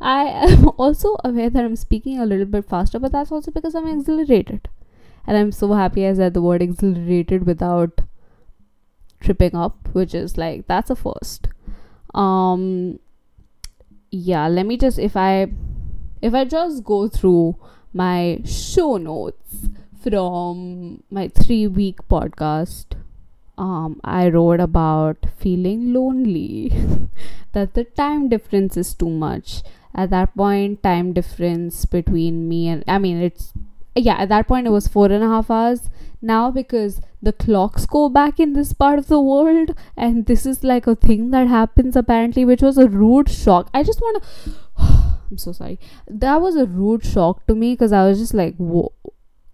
I 0.00 0.24
am 0.24 0.68
also 0.78 1.16
aware 1.24 1.50
that 1.50 1.64
I'm 1.64 1.76
speaking 1.76 2.18
a 2.18 2.26
little 2.26 2.46
bit 2.46 2.68
faster, 2.68 2.98
but 2.98 3.12
that's 3.12 3.32
also 3.32 3.50
because 3.50 3.74
I'm 3.74 3.88
exhilarated. 3.88 4.68
And 5.26 5.36
I'm 5.36 5.52
so 5.52 5.72
happy 5.72 6.06
I 6.06 6.14
said 6.14 6.34
the 6.34 6.42
word 6.42 6.62
exhilarated 6.62 7.46
without 7.46 8.00
tripping 9.20 9.54
up, 9.54 9.88
which 9.92 10.14
is 10.14 10.36
like, 10.36 10.66
that's 10.66 10.90
a 10.90 10.96
first. 10.96 11.48
Um, 12.14 12.98
yeah 14.10 14.48
let 14.48 14.66
me 14.66 14.76
just 14.76 14.98
if 14.98 15.16
i 15.16 15.46
if 16.20 16.34
i 16.34 16.44
just 16.44 16.82
go 16.84 17.08
through 17.08 17.56
my 17.92 18.40
show 18.44 18.96
notes 18.96 19.68
from 20.02 21.02
my 21.10 21.28
three 21.28 21.66
week 21.66 21.96
podcast 22.08 22.96
um 23.56 24.00
i 24.02 24.28
wrote 24.28 24.58
about 24.58 25.26
feeling 25.38 25.92
lonely 25.92 26.72
that 27.52 27.74
the 27.74 27.84
time 27.84 28.28
difference 28.28 28.76
is 28.76 28.94
too 28.94 29.10
much 29.10 29.62
at 29.94 30.10
that 30.10 30.34
point 30.34 30.82
time 30.82 31.12
difference 31.12 31.84
between 31.84 32.48
me 32.48 32.66
and 32.66 32.82
i 32.88 32.98
mean 32.98 33.20
it's 33.20 33.52
yeah 33.94 34.16
at 34.18 34.28
that 34.28 34.48
point 34.48 34.66
it 34.66 34.70
was 34.70 34.88
four 34.88 35.06
and 35.06 35.24
a 35.24 35.28
half 35.28 35.50
hours. 35.50 35.90
Now 36.22 36.50
because 36.50 37.00
the 37.22 37.32
clocks 37.32 37.86
go 37.86 38.08
back 38.08 38.38
in 38.38 38.52
this 38.52 38.72
part 38.72 38.98
of 38.98 39.06
the 39.06 39.20
world 39.20 39.74
and 39.96 40.26
this 40.26 40.44
is 40.46 40.62
like 40.62 40.86
a 40.86 40.94
thing 40.94 41.30
that 41.30 41.48
happens 41.48 41.96
apparently 41.96 42.44
which 42.44 42.62
was 42.62 42.78
a 42.78 42.88
rude 42.88 43.30
shock. 43.30 43.70
I 43.72 43.82
just 43.82 44.00
want 44.00 44.22
to 44.22 44.30
i'm 45.30 45.38
so 45.38 45.52
sorry. 45.52 45.78
That 46.08 46.40
was 46.40 46.56
a 46.56 46.66
rude 46.66 47.04
shock 47.04 47.46
to 47.46 47.54
me 47.54 47.72
because 47.74 47.92
i 47.92 48.06
was 48.06 48.18
just 48.18 48.34
like 48.34 48.56
whoa. 48.56 48.92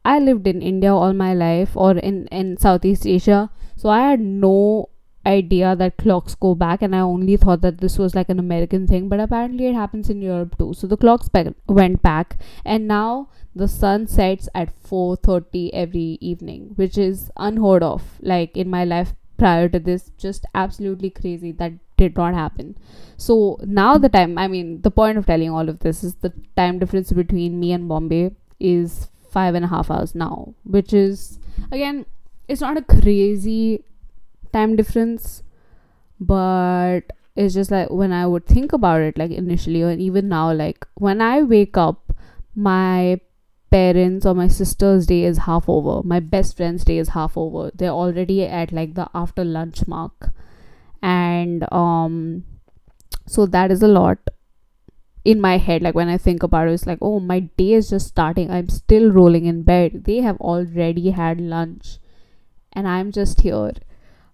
I 0.04 0.18
lived 0.20 0.46
in 0.46 0.62
india 0.62 0.94
all 0.94 1.12
my 1.12 1.34
life 1.34 1.76
or 1.76 1.92
in 1.98 2.26
in 2.28 2.56
southeast 2.56 3.06
asia 3.06 3.50
so 3.76 3.88
i 3.88 4.02
had 4.08 4.20
no 4.20 4.88
idea 5.26 5.74
that 5.76 5.96
clocks 5.98 6.34
go 6.34 6.54
back 6.54 6.82
and 6.82 6.94
i 6.94 7.00
only 7.00 7.36
thought 7.36 7.60
that 7.60 7.78
this 7.78 7.98
was 7.98 8.14
like 8.14 8.28
an 8.28 8.38
american 8.38 8.86
thing 8.86 9.08
but 9.08 9.20
apparently 9.20 9.66
it 9.66 9.74
happens 9.74 10.08
in 10.10 10.22
europe 10.22 10.56
too. 10.58 10.72
So 10.74 10.86
the 10.86 10.96
clocks 10.96 11.28
went 11.66 12.02
back 12.02 12.38
and 12.64 12.86
now 12.86 13.28
the 13.54 13.68
sun 13.68 14.06
sets 14.06 14.48
at 14.54 14.72
4:30 14.88 15.70
every 15.72 16.18
evening 16.20 16.72
which 16.76 16.98
is 16.98 17.30
unheard 17.36 17.82
of 17.82 18.02
like 18.20 18.56
in 18.56 18.68
my 18.68 18.84
life 18.84 19.14
prior 19.38 19.68
to 19.68 19.78
this. 19.78 20.10
Just 20.18 20.46
absolutely 20.54 21.10
crazy 21.10 21.52
that 21.52 21.72
did 21.96 22.16
not 22.16 22.34
happen. 22.34 22.76
So 23.16 23.58
now 23.64 23.96
the 23.98 24.08
time 24.08 24.38
i 24.38 24.46
mean 24.46 24.80
the 24.82 24.90
point 24.90 25.18
of 25.18 25.26
telling 25.26 25.50
all 25.50 25.68
of 25.68 25.80
this 25.80 26.04
is 26.04 26.14
the 26.16 26.32
time 26.56 26.78
difference 26.78 27.12
between 27.12 27.58
me 27.60 27.72
and 27.72 27.88
bombay 27.88 28.30
is 28.60 29.08
five 29.30 29.54
and 29.54 29.64
a 29.64 29.68
half 29.68 29.90
hours 29.90 30.14
now 30.14 30.54
which 30.64 30.92
is 30.92 31.38
again 31.70 32.04
it's 32.48 32.60
not 32.60 32.76
a 32.76 32.82
crazy 32.82 33.82
time 34.56 34.76
difference 34.76 35.42
but 36.18 37.12
it's 37.34 37.54
just 37.54 37.70
like 37.70 37.90
when 37.90 38.12
i 38.12 38.26
would 38.26 38.46
think 38.46 38.72
about 38.72 39.00
it 39.00 39.18
like 39.18 39.30
initially 39.30 39.82
or 39.82 39.92
even 40.08 40.28
now 40.28 40.52
like 40.52 40.86
when 40.94 41.20
i 41.20 41.42
wake 41.42 41.76
up 41.76 42.12
my 42.54 43.20
parents 43.70 44.24
or 44.24 44.34
my 44.34 44.48
sister's 44.48 45.06
day 45.06 45.24
is 45.24 45.38
half 45.38 45.68
over. 45.68 46.02
My 46.02 46.20
best 46.20 46.56
friend's 46.56 46.84
day 46.84 46.98
is 46.98 47.10
half 47.10 47.36
over. 47.36 47.70
They're 47.74 47.90
already 47.90 48.44
at 48.44 48.72
like 48.72 48.94
the 48.94 49.08
after 49.14 49.44
lunch 49.44 49.86
mark. 49.86 50.30
And 51.02 51.70
um 51.72 52.44
so 53.26 53.46
that 53.46 53.70
is 53.70 53.82
a 53.82 53.88
lot 53.88 54.18
in 55.24 55.40
my 55.40 55.58
head 55.58 55.82
like 55.82 55.96
when 55.98 56.08
i 56.08 56.16
think 56.16 56.44
about 56.44 56.68
it 56.68 56.72
it's 56.72 56.86
like 56.86 57.00
oh 57.02 57.18
my 57.18 57.40
day 57.40 57.72
is 57.72 57.90
just 57.90 58.08
starting. 58.08 58.50
I'm 58.50 58.68
still 58.68 59.10
rolling 59.10 59.46
in 59.46 59.62
bed. 59.62 60.04
They 60.04 60.18
have 60.18 60.40
already 60.40 61.10
had 61.10 61.40
lunch. 61.40 61.98
And 62.72 62.86
i'm 62.86 63.12
just 63.12 63.40
here 63.40 63.72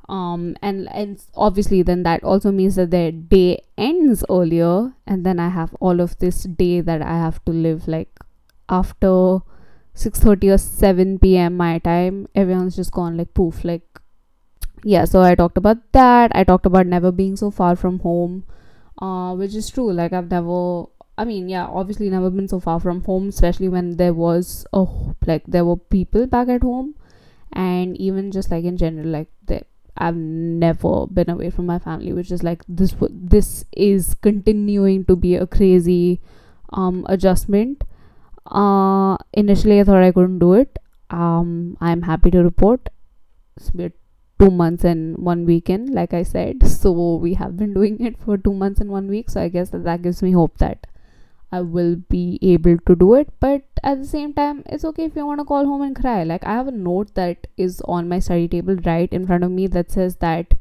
um 0.08 0.56
and 0.60 0.88
and 0.92 1.22
obviously 1.34 1.82
then 1.82 2.02
that 2.02 2.22
also 2.24 2.50
means 2.50 2.74
that 2.74 2.90
their 2.90 3.12
day 3.12 3.62
ends 3.78 4.24
earlier 4.28 4.92
and 5.06 5.24
then 5.24 5.38
i 5.38 5.48
have 5.48 5.74
all 5.80 6.00
of 6.00 6.18
this 6.18 6.42
day 6.44 6.80
that 6.80 7.00
i 7.00 7.16
have 7.16 7.42
to 7.44 7.52
live 7.52 7.86
like 7.86 8.18
after 8.68 9.38
6:30 9.94 10.54
or 10.54 10.58
7 10.58 11.18
p.m. 11.18 11.56
my 11.56 11.78
time 11.78 12.26
everyone's 12.34 12.76
just 12.76 12.92
gone 12.92 13.16
like 13.16 13.32
poof 13.34 13.64
like 13.64 13.82
yeah 14.84 15.04
so 15.04 15.22
i 15.22 15.34
talked 15.34 15.56
about 15.56 15.78
that 15.92 16.32
i 16.34 16.42
talked 16.42 16.66
about 16.66 16.86
never 16.86 17.12
being 17.12 17.36
so 17.36 17.50
far 17.50 17.76
from 17.76 17.98
home 18.00 18.44
uh 19.00 19.34
which 19.34 19.54
is 19.54 19.70
true 19.70 19.92
like 19.92 20.12
i've 20.12 20.30
never 20.30 20.84
i 21.18 21.24
mean 21.24 21.48
yeah 21.48 21.66
obviously 21.66 22.08
never 22.10 22.30
been 22.30 22.48
so 22.48 22.58
far 22.58 22.80
from 22.80 23.04
home 23.04 23.28
especially 23.28 23.68
when 23.68 23.96
there 23.96 24.14
was 24.14 24.66
a 24.72 24.84
like 25.26 25.44
there 25.46 25.64
were 25.64 25.76
people 25.76 26.26
back 26.26 26.48
at 26.48 26.62
home 26.62 26.94
and 27.52 27.96
even 27.98 28.32
just 28.32 28.50
like 28.50 28.64
in 28.64 28.76
general 28.76 29.06
like 29.06 29.28
the 29.46 29.62
I've 29.96 30.16
never 30.16 31.06
been 31.06 31.30
away 31.30 31.50
from 31.50 31.66
my 31.66 31.78
family, 31.78 32.12
which 32.12 32.30
is 32.30 32.42
like 32.42 32.62
this. 32.68 32.94
This 33.10 33.64
is 33.72 34.14
continuing 34.14 35.04
to 35.06 35.16
be 35.16 35.36
a 35.36 35.46
crazy 35.46 36.20
um 36.72 37.04
adjustment. 37.08 37.84
Uh, 38.46 39.16
initially 39.32 39.80
I 39.80 39.84
thought 39.84 40.02
I 40.02 40.12
couldn't 40.12 40.38
do 40.38 40.54
it. 40.54 40.78
Um, 41.10 41.76
I'm 41.80 42.02
happy 42.02 42.30
to 42.30 42.42
report 42.42 42.88
it's 43.56 43.70
been 43.70 43.92
two 44.38 44.50
months 44.50 44.84
and 44.84 45.16
one 45.18 45.44
weekend, 45.46 45.90
like 45.90 46.14
I 46.14 46.22
said. 46.22 46.62
So 46.68 47.16
we 47.16 47.34
have 47.34 47.56
been 47.56 47.74
doing 47.74 48.00
it 48.04 48.18
for 48.18 48.36
two 48.36 48.52
months 48.54 48.80
and 48.80 48.90
one 48.90 49.08
week. 49.08 49.30
So 49.30 49.40
I 49.40 49.48
guess 49.48 49.70
that 49.70 49.84
that 49.84 50.02
gives 50.02 50.22
me 50.22 50.32
hope 50.32 50.58
that 50.58 50.86
I 51.52 51.60
will 51.60 51.96
be 51.96 52.38
able 52.40 52.78
to 52.86 52.96
do 52.96 53.14
it. 53.14 53.28
But 53.38 53.62
at 53.82 54.00
the 54.00 54.06
same 54.06 54.32
time, 54.32 54.62
it's 54.66 54.84
okay 54.86 55.04
if 55.04 55.16
you 55.16 55.26
want 55.26 55.40
to 55.40 55.44
call 55.44 55.66
home 55.66 55.82
and 55.82 55.94
cry. 55.94 56.24
Like, 56.24 56.44
I 56.44 56.54
have 56.54 56.68
a 56.68 56.72
note 56.72 57.14
that 57.14 57.46
is 57.56 57.80
on 57.82 58.08
my 58.08 58.18
study 58.18 58.48
table 58.48 58.76
right 58.86 59.12
in 59.12 59.26
front 59.26 59.44
of 59.44 59.50
me 59.50 59.66
that 59.68 59.90
says 59.90 60.16
that 60.16 60.54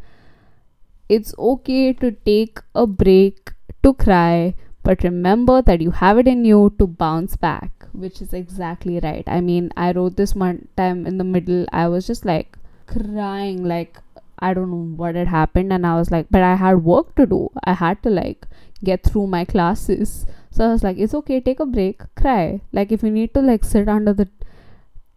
it's 1.10 1.34
okay 1.38 1.94
to 1.94 2.12
take 2.12 2.60
a 2.74 2.86
break 2.88 3.52
to 3.84 3.94
cry, 3.94 4.56
but 4.84 5.04
remember 5.04 5.62
that 5.62 5.82
you 5.82 5.92
have 5.92 6.18
it 6.18 6.28
in 6.28 6.46
you 6.46 6.74
to 6.80 6.88
bounce 6.88 7.36
back, 7.36 7.88
which 7.94 8.22
is 8.22 8.34
exactly 8.34 9.00
right. 9.00 9.24
I 9.28 9.42
mean, 9.42 9.72
I 9.76 9.92
wrote 9.92 10.16
this 10.16 10.36
one 10.36 10.68
time 10.78 11.06
in 11.06 11.18
the 11.18 11.24
middle, 11.24 11.66
I 11.74 11.88
was 11.88 12.08
just 12.08 12.26
like 12.26 12.58
crying, 12.88 13.64
like 13.66 13.98
I 14.40 14.54
don't 14.54 14.72
know 14.72 14.96
what 14.96 15.16
had 15.16 15.28
happened, 15.28 15.72
and 15.74 15.86
I 15.86 15.96
was 15.96 16.12
like, 16.12 16.28
but 16.32 16.42
I 16.42 16.56
had 16.56 16.84
work 16.84 17.16
to 17.16 17.26
do. 17.26 17.50
I 17.64 17.74
had 17.74 18.02
to 18.04 18.10
like 18.10 18.48
get 18.84 19.04
through 19.04 19.28
my 19.28 19.46
classes. 19.46 20.26
So 20.52 20.66
I 20.66 20.72
was 20.74 20.84
like, 20.84 20.98
it's 20.98 21.14
okay, 21.14 21.40
take 21.42 21.60
a 21.60 21.66
break, 21.66 22.02
cry. 22.16 22.62
Like 22.72 22.92
if 22.92 23.04
you 23.04 23.10
need 23.12 23.34
to 23.34 23.42
like 23.42 23.64
sit 23.64 23.88
under 23.90 24.14
the 24.14 24.28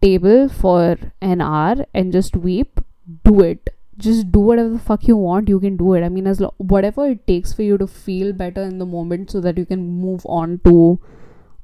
table 0.01 0.49
for 0.49 0.97
an 1.21 1.41
hour 1.41 1.85
and 1.93 2.11
just 2.11 2.35
weep, 2.37 2.79
do 3.23 3.41
it. 3.41 3.69
Just 3.97 4.31
do 4.31 4.39
whatever 4.39 4.69
the 4.69 4.79
fuck 4.79 5.07
you 5.07 5.15
want. 5.17 5.47
You 5.49 5.59
can 5.59 5.77
do 5.77 5.93
it. 5.93 6.03
I 6.03 6.09
mean, 6.09 6.27
as 6.27 6.41
lo- 6.41 6.53
whatever 6.57 7.07
it 7.07 7.25
takes 7.27 7.53
for 7.53 7.63
you 7.63 7.77
to 7.77 7.87
feel 7.87 8.33
better 8.33 8.61
in 8.61 8.77
the 8.77 8.85
moment, 8.85 9.31
so 9.31 9.39
that 9.41 9.57
you 9.57 9.65
can 9.65 9.87
move 10.01 10.25
on 10.25 10.59
to 10.65 10.99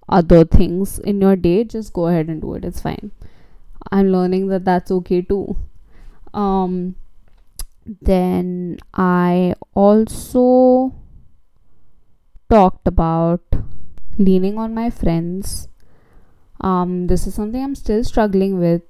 other 0.10 0.46
things 0.46 1.00
in 1.00 1.22
your 1.22 1.36
day. 1.36 1.63
Just 1.66 1.94
go 1.94 2.08
ahead 2.08 2.28
and 2.28 2.42
do 2.42 2.54
it. 2.56 2.66
It's 2.66 2.82
fine. 2.82 3.12
I'm 3.92 4.12
learning 4.12 4.48
that 4.48 4.66
that's 4.66 4.92
okay 4.92 5.22
too. 5.22 5.58
Um, 6.34 6.96
then 8.01 8.78
I 8.94 9.56
also 9.74 10.94
talked 12.51 12.86
about 12.86 13.41
leaning 14.17 14.58
on 14.58 14.74
my 14.75 14.89
friends. 14.89 15.70
Um, 16.60 17.08
this 17.08 17.25
is 17.25 17.34
something 17.34 17.63
I'm 17.63 17.75
still 17.75 18.03
struggling 18.03 18.60
with. 18.60 18.84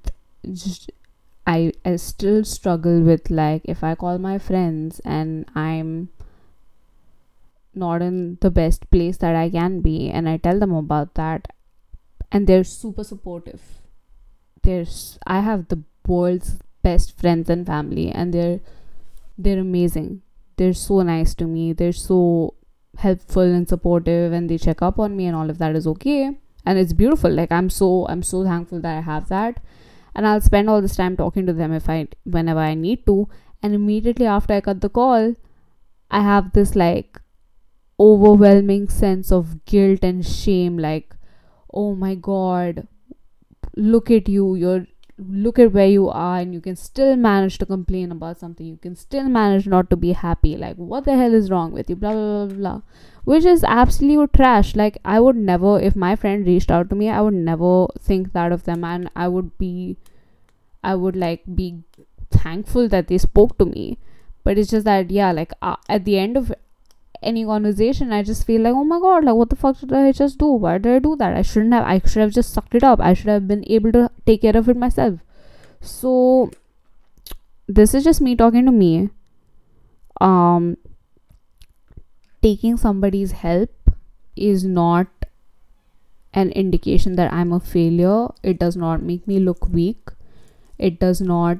I 1.46 1.72
I 1.84 1.96
still 1.96 2.44
struggle 2.44 3.00
with 3.00 3.30
like 3.30 3.62
if 3.64 3.84
I 3.84 3.94
call 3.94 4.18
my 4.18 4.38
friends 4.38 5.00
and 5.04 5.46
I'm 5.54 6.08
not 7.74 8.02
in 8.02 8.38
the 8.40 8.50
best 8.50 8.90
place 8.90 9.16
that 9.18 9.34
I 9.34 9.48
can 9.48 9.80
be 9.80 10.10
and 10.10 10.28
I 10.28 10.36
tell 10.36 10.58
them 10.58 10.72
about 10.72 11.14
that 11.14 11.48
and 12.30 12.46
they're 12.46 12.64
super 12.64 13.04
supportive. 13.04 13.62
There's 14.62 15.18
I 15.26 15.40
have 15.40 15.68
the 15.68 15.82
world's 16.06 16.58
best 16.82 17.18
friends 17.18 17.48
and 17.48 17.66
family 17.66 18.10
and 18.10 18.34
they're 18.34 18.60
they're 19.38 19.60
amazing. 19.60 20.22
They're 20.56 20.74
so 20.74 21.02
nice 21.02 21.34
to 21.36 21.46
me. 21.46 21.72
They're 21.72 21.92
so 21.92 22.54
helpful 23.02 23.42
and 23.42 23.68
supportive 23.68 24.32
and 24.32 24.48
they 24.48 24.58
check 24.58 24.82
up 24.82 24.98
on 24.98 25.16
me 25.16 25.26
and 25.26 25.36
all 25.36 25.50
of 25.50 25.58
that 25.58 25.76
is 25.76 25.86
okay. 25.86 26.38
And 26.64 26.78
it's 26.78 26.92
beautiful. 26.92 27.30
Like 27.30 27.52
i'm 27.52 27.70
so 27.70 28.06
i'm 28.08 28.22
so 28.22 28.44
thankful 28.44 28.80
that 28.80 28.98
i 28.98 29.00
have 29.00 29.28
that. 29.28 29.62
And 30.14 30.26
i'll 30.26 30.40
spend 30.40 30.70
all 30.70 30.82
this 30.82 30.96
time 30.96 31.16
talking 31.16 31.46
to 31.46 31.52
them 31.52 31.72
if 31.72 31.88
i 31.88 32.08
whenever 32.24 32.60
i 32.60 32.74
need 32.74 33.06
to. 33.06 33.28
And 33.62 33.74
immediately 33.74 34.26
after 34.26 34.54
i 34.54 34.60
cut 34.60 34.80
the 34.80 34.88
call 34.88 35.34
i 36.10 36.20
have 36.20 36.52
this 36.52 36.74
like 36.76 37.20
overwhelming 38.00 38.88
sense 38.88 39.32
of 39.32 39.64
guilt 39.64 40.02
and 40.02 40.26
shame. 40.26 40.78
Like 40.78 41.14
oh 41.72 41.94
my 41.94 42.14
god 42.14 42.86
look 43.76 44.10
at 44.10 44.28
you. 44.28 44.54
You're 44.54 44.86
look 45.28 45.58
at 45.58 45.72
where 45.72 45.86
you 45.86 46.08
are 46.08 46.38
and 46.38 46.54
you 46.54 46.60
can 46.60 46.76
still 46.76 47.16
manage 47.16 47.58
to 47.58 47.66
complain 47.66 48.12
about 48.12 48.38
something. 48.38 48.66
You 48.66 48.76
can 48.76 48.96
still 48.96 49.28
manage 49.28 49.66
not 49.66 49.90
to 49.90 49.96
be 49.96 50.12
happy. 50.12 50.56
Like 50.56 50.76
what 50.76 51.04
the 51.04 51.16
hell 51.16 51.34
is 51.34 51.50
wrong 51.50 51.72
with 51.72 51.90
you? 51.90 51.96
Blah 51.96 52.12
blah 52.12 52.46
blah 52.46 52.56
blah 52.56 52.80
which 53.24 53.44
is 53.44 53.64
absolute 53.64 54.32
trash. 54.32 54.74
Like 54.74 54.98
i 55.04 55.18
would 55.20 55.36
never 55.36 55.80
if 55.80 55.96
my 55.96 56.14
friend 56.16 56.46
reached 56.46 56.70
out 56.70 56.90
to 56.90 56.96
me 56.96 57.08
i 57.08 57.20
would 57.20 57.34
never 57.34 57.86
think 58.00 58.32
that 58.32 58.52
of 58.52 58.64
them. 58.64 58.84
And 58.84 59.10
i 59.16 59.28
would 59.28 59.56
be 59.58 59.96
i 60.82 60.94
would 60.94 61.16
like 61.16 61.42
be 61.54 61.82
thankful 62.30 62.88
that 62.88 63.08
they 63.08 63.18
spoke 63.18 63.58
to 63.58 63.64
me. 63.64 63.98
But 64.44 64.58
it's 64.58 64.70
just 64.70 64.84
that 64.84 65.10
yeah 65.10 65.32
like 65.32 65.52
uh, 65.62 65.76
at 65.88 66.04
the 66.04 66.18
end 66.18 66.36
of 66.36 66.52
any 67.22 67.44
conversation 67.44 68.12
i 68.12 68.22
just 68.22 68.46
feel 68.46 68.62
like 68.62 68.74
oh 68.74 68.84
my 68.84 68.98
god 69.00 69.24
like 69.24 69.34
what 69.34 69.50
the 69.50 69.56
fuck 69.56 69.78
did 69.80 69.92
i 69.92 70.12
just 70.12 70.38
do? 70.38 70.46
Why 70.46 70.78
did 70.78 70.94
i 70.94 70.98
do 70.98 71.16
that? 71.16 71.36
I 71.36 71.42
shouldn't 71.42 71.72
have 71.72 71.84
i 71.84 71.98
should 71.98 72.22
have 72.22 72.32
just 72.32 72.52
sucked 72.52 72.74
it 72.74 72.84
up. 72.84 73.00
I 73.00 73.14
should 73.14 73.28
have 73.28 73.48
been 73.48 73.64
able 73.66 73.92
to 73.92 74.10
take 74.26 74.42
care 74.42 74.56
of 74.56 74.68
it 74.68 74.76
myself. 74.76 75.20
So 75.80 76.50
this 77.66 77.94
is 77.94 78.04
just 78.04 78.20
me 78.20 78.36
talking 78.36 78.66
to 78.66 78.72
me. 78.72 79.10
Um 80.20 80.76
taking 82.42 82.76
somebody's 82.76 83.32
help 83.32 83.92
is 84.36 84.64
not 84.64 85.06
an 86.34 86.50
indication 86.50 87.16
that 87.16 87.32
i'm 87.32 87.52
a 87.52 87.60
failure. 87.60 88.28
It 88.42 88.58
does 88.58 88.76
not 88.76 89.02
make 89.02 89.26
me 89.26 89.38
look 89.38 89.68
weak. 89.68 90.10
It 90.78 90.98
does 90.98 91.20
not 91.20 91.58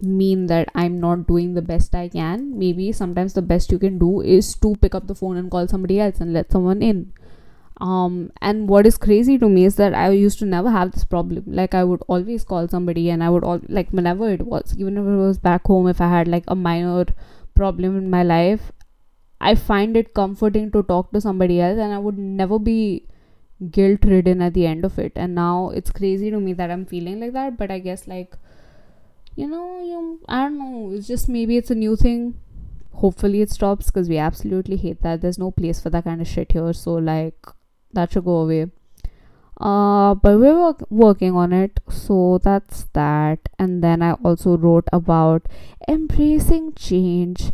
mean 0.00 0.46
that 0.46 0.68
I'm 0.74 1.00
not 1.00 1.26
doing 1.26 1.54
the 1.54 1.62
best 1.62 1.94
I 1.94 2.08
can. 2.08 2.58
Maybe 2.58 2.92
sometimes 2.92 3.34
the 3.34 3.42
best 3.42 3.70
you 3.70 3.78
can 3.78 3.98
do 3.98 4.20
is 4.20 4.54
to 4.56 4.74
pick 4.76 4.94
up 4.94 5.06
the 5.06 5.14
phone 5.14 5.36
and 5.36 5.50
call 5.50 5.68
somebody 5.68 6.00
else 6.00 6.20
and 6.20 6.32
let 6.32 6.50
someone 6.50 6.82
in. 6.82 7.12
Um, 7.80 8.30
and 8.40 8.68
what 8.68 8.86
is 8.86 8.96
crazy 8.96 9.36
to 9.38 9.48
me 9.48 9.64
is 9.64 9.76
that 9.76 9.94
I 9.94 10.10
used 10.10 10.38
to 10.40 10.46
never 10.46 10.70
have 10.70 10.92
this 10.92 11.04
problem. 11.04 11.44
Like 11.46 11.74
I 11.74 11.84
would 11.84 12.02
always 12.06 12.44
call 12.44 12.68
somebody, 12.68 13.10
and 13.10 13.22
I 13.22 13.30
would 13.30 13.44
all 13.44 13.60
like 13.68 13.90
whenever 13.90 14.30
it 14.30 14.42
was, 14.42 14.74
even 14.78 14.96
if 14.96 15.04
it 15.04 15.16
was 15.16 15.38
back 15.38 15.66
home, 15.66 15.88
if 15.88 16.00
I 16.00 16.08
had 16.08 16.28
like 16.28 16.44
a 16.48 16.54
minor 16.54 17.06
problem 17.54 17.96
in 17.96 18.10
my 18.10 18.22
life, 18.22 18.70
I 19.40 19.54
find 19.56 19.96
it 19.96 20.14
comforting 20.14 20.70
to 20.70 20.82
talk 20.84 21.12
to 21.12 21.20
somebody 21.20 21.60
else, 21.60 21.78
and 21.78 21.92
I 21.92 21.98
would 21.98 22.16
never 22.18 22.58
be 22.58 23.06
guilt 23.70 24.04
ridden 24.04 24.40
at 24.40 24.54
the 24.54 24.66
end 24.66 24.84
of 24.84 24.98
it. 24.98 25.12
And 25.16 25.34
now 25.34 25.70
it's 25.70 25.90
crazy 25.90 26.30
to 26.30 26.38
me 26.38 26.52
that 26.52 26.70
I'm 26.70 26.86
feeling 26.86 27.20
like 27.20 27.32
that, 27.32 27.56
but 27.56 27.70
I 27.72 27.80
guess 27.80 28.06
like 28.06 28.36
you 29.36 29.48
know, 29.48 29.82
you 29.82 30.20
I 30.28 30.44
don't 30.44 30.58
know, 30.58 30.92
it's 30.94 31.06
just 31.06 31.28
maybe 31.28 31.56
it's 31.56 31.70
a 31.70 31.74
new 31.74 31.96
thing. 31.96 32.38
Hopefully 32.92 33.42
it 33.42 33.50
stops 33.50 33.86
because 33.86 34.08
we 34.08 34.18
absolutely 34.18 34.76
hate 34.76 35.02
that. 35.02 35.20
There's 35.20 35.38
no 35.38 35.50
place 35.50 35.80
for 35.80 35.90
that 35.90 36.04
kind 36.04 36.20
of 36.20 36.28
shit 36.28 36.52
here. 36.52 36.72
So 36.72 36.94
like 36.94 37.46
that 37.92 38.12
should 38.12 38.24
go 38.24 38.36
away. 38.38 38.66
Uh, 39.60 40.14
but 40.14 40.38
we're 40.38 40.58
work- 40.58 40.90
working 40.90 41.34
on 41.36 41.52
it, 41.52 41.78
so 41.88 42.38
that's 42.42 42.84
that. 42.92 43.48
And 43.58 43.84
then 43.84 44.02
I 44.02 44.12
also 44.14 44.56
wrote 44.56 44.88
about 44.92 45.46
embracing 45.88 46.74
change, 46.74 47.52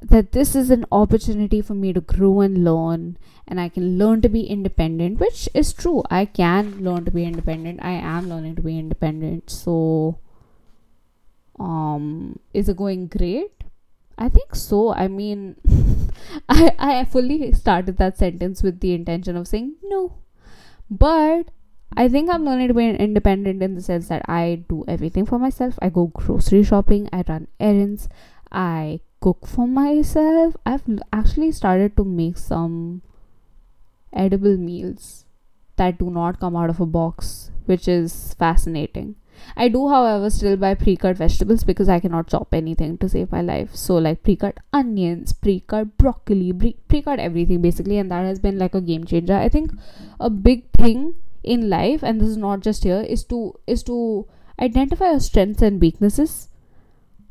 that 0.00 0.32
this 0.32 0.54
is 0.54 0.70
an 0.70 0.84
opportunity 0.92 1.60
for 1.60 1.74
me 1.74 1.92
to 1.92 2.00
grow 2.00 2.40
and 2.40 2.64
learn, 2.64 3.18
and 3.46 3.60
I 3.60 3.68
can 3.68 3.98
learn 3.98 4.20
to 4.22 4.28
be 4.28 4.42
independent, 4.42 5.18
which 5.18 5.48
is 5.52 5.72
true. 5.72 6.02
I 6.10 6.24
can 6.26 6.84
learn 6.84 7.04
to 7.04 7.10
be 7.10 7.24
independent. 7.24 7.80
I 7.82 7.92
am 7.92 8.28
learning 8.28 8.56
to 8.56 8.62
be 8.62 8.78
independent. 8.78 9.50
So, 9.50 10.18
um 11.62 12.38
is 12.52 12.68
it 12.68 12.76
going 12.76 13.06
great? 13.06 13.64
I 14.18 14.28
think 14.28 14.54
so. 14.54 14.92
I 14.92 15.08
mean 15.08 15.56
i 16.48 16.72
i 16.78 17.04
fully 17.04 17.52
started 17.52 17.96
that 17.98 18.18
sentence 18.18 18.62
with 18.62 18.80
the 18.80 18.92
intention 18.94 19.36
of 19.36 19.48
saying 19.48 19.74
no. 19.82 20.02
But 20.90 21.50
i 22.02 22.08
think 22.08 22.30
i'm 22.32 22.44
learning 22.44 22.68
to 22.68 22.74
be 22.74 22.84
independent 23.04 23.62
in 23.62 23.74
the 23.74 23.82
sense 23.86 24.08
that 24.08 24.22
i 24.26 24.64
do 24.68 24.84
everything 24.88 25.26
for 25.26 25.38
myself. 25.38 25.78
I 25.80 25.90
go 26.00 26.06
grocery 26.20 26.64
shopping. 26.64 27.08
I 27.12 27.24
run 27.28 27.48
errands. 27.70 28.08
I 28.50 29.00
cook 29.20 29.46
for 29.46 29.66
myself. 29.66 30.56
I've 30.66 30.84
actually 31.12 31.52
started 31.52 31.96
to 31.96 32.04
make 32.04 32.38
some 32.38 33.02
edible 34.12 34.56
meals 34.56 35.24
that 35.76 35.98
do 35.98 36.10
not 36.10 36.38
come 36.40 36.56
out 36.56 36.70
of 36.70 36.80
a 36.80 36.86
box 36.86 37.50
which 37.66 37.86
is 37.88 38.34
fascinating 38.38 39.14
I 39.56 39.68
do, 39.68 39.88
however, 39.88 40.30
still 40.30 40.56
buy 40.56 40.74
pre 40.74 40.96
cut 40.96 41.16
vegetables 41.16 41.64
because 41.64 41.88
I 41.88 42.00
cannot 42.00 42.28
chop 42.28 42.54
anything 42.54 42.98
to 42.98 43.08
save 43.08 43.32
my 43.32 43.42
life. 43.42 43.74
So, 43.74 43.96
like 43.96 44.22
pre 44.22 44.36
cut 44.36 44.58
onions, 44.72 45.32
pre 45.32 45.60
cut 45.60 45.96
broccoli, 45.98 46.52
pre 46.52 47.02
cut 47.02 47.18
everything 47.18 47.62
basically, 47.62 47.98
and 47.98 48.10
that 48.10 48.24
has 48.24 48.38
been 48.38 48.58
like 48.58 48.74
a 48.74 48.80
game 48.80 49.04
changer. 49.04 49.34
I 49.34 49.48
think 49.48 49.72
a 50.20 50.30
big 50.30 50.70
thing 50.72 51.14
in 51.42 51.68
life, 51.68 52.02
and 52.02 52.20
this 52.20 52.28
is 52.28 52.36
not 52.36 52.60
just 52.60 52.84
here, 52.84 53.00
is 53.00 53.24
to 53.24 53.54
is 53.66 53.82
to 53.84 54.26
identify 54.60 55.10
your 55.10 55.20
strengths 55.20 55.62
and 55.62 55.80
weaknesses 55.80 56.48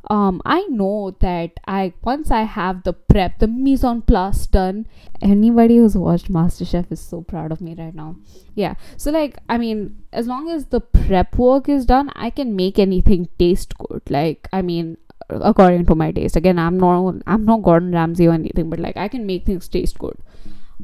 um 0.09 0.41
i 0.45 0.61
know 0.63 1.15
that 1.19 1.51
i 1.67 1.93
once 2.01 2.31
i 2.31 2.41
have 2.41 2.83
the 2.83 2.93
prep 2.93 3.37
the 3.39 3.47
mise 3.47 3.83
en 3.83 4.01
place 4.01 4.47
done 4.47 4.85
anybody 5.21 5.77
who's 5.77 5.95
watched 5.95 6.31
masterchef 6.31 6.91
is 6.91 6.99
so 6.99 7.21
proud 7.21 7.51
of 7.51 7.61
me 7.61 7.75
right 7.75 7.93
now. 7.93 8.15
Yeah. 8.55 8.73
So 8.97 9.11
like 9.11 9.37
i 9.47 9.57
mean 9.57 10.03
as 10.11 10.27
long 10.27 10.49
as 10.49 10.65
the 10.65 10.81
prep 10.81 11.37
work 11.37 11.69
is 11.69 11.85
done 11.85 12.11
i 12.15 12.29
can 12.29 12.55
make 12.55 12.79
anything 12.79 13.29
taste 13.37 13.77
good. 13.77 14.01
Like 14.09 14.47
i 14.51 14.61
mean 14.61 14.97
according 15.29 15.85
to 15.85 15.95
my 15.95 16.11
taste. 16.11 16.35
Again 16.35 16.57
i'm 16.57 16.79
not 16.79 17.15
i'm 17.27 17.45
not 17.45 17.61
gordon 17.61 17.91
ramsay 17.91 18.27
or 18.27 18.33
anything 18.33 18.69
but 18.69 18.79
like 18.79 18.97
i 18.97 19.07
can 19.07 19.25
make 19.25 19.45
things 19.45 19.67
taste 19.67 19.99
good. 19.99 20.17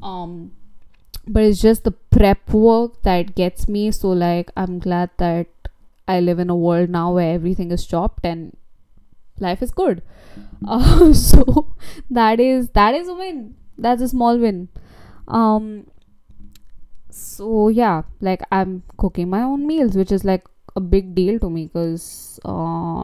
Um 0.04 0.52
but 1.28 1.44
it's 1.44 1.62
just 1.62 1.84
the 1.84 1.92
prep 1.92 2.54
work 2.54 3.02
that 3.04 3.36
gets 3.36 3.68
me. 3.68 3.92
So 3.92 4.10
like 4.10 4.52
i'm 4.56 4.80
glad 4.80 5.10
that 5.18 5.48
i 6.08 6.20
live 6.20 6.40
in 6.40 6.50
a 6.50 6.56
world 6.56 6.90
now 6.90 7.14
where 7.14 7.34
everything 7.34 7.72
is 7.72 7.86
chopped 7.86 8.24
and 8.24 8.56
life 9.40 9.62
is 9.62 9.72
good. 9.72 10.02
Uh, 10.68 11.14
so 11.28 11.74
that 12.10 12.40
is 12.40 12.70
that 12.70 12.94
is 12.94 13.08
a 13.08 13.14
win. 13.14 13.56
That's 13.78 14.02
a 14.02 14.08
small 14.08 14.38
win. 14.38 14.70
Um 15.28 15.88
so 17.18 17.68
yeah 17.68 18.04
like 18.22 18.42
i'm 18.52 18.84
cooking 18.98 19.30
my 19.30 19.42
own 19.42 19.66
meals 19.66 19.96
which 19.96 20.12
is 20.12 20.24
like 20.24 20.46
a 20.76 20.80
big 20.80 21.16
deal 21.16 21.40
to 21.40 21.50
me 21.50 21.66
because 21.66 22.40
uh 22.46 23.04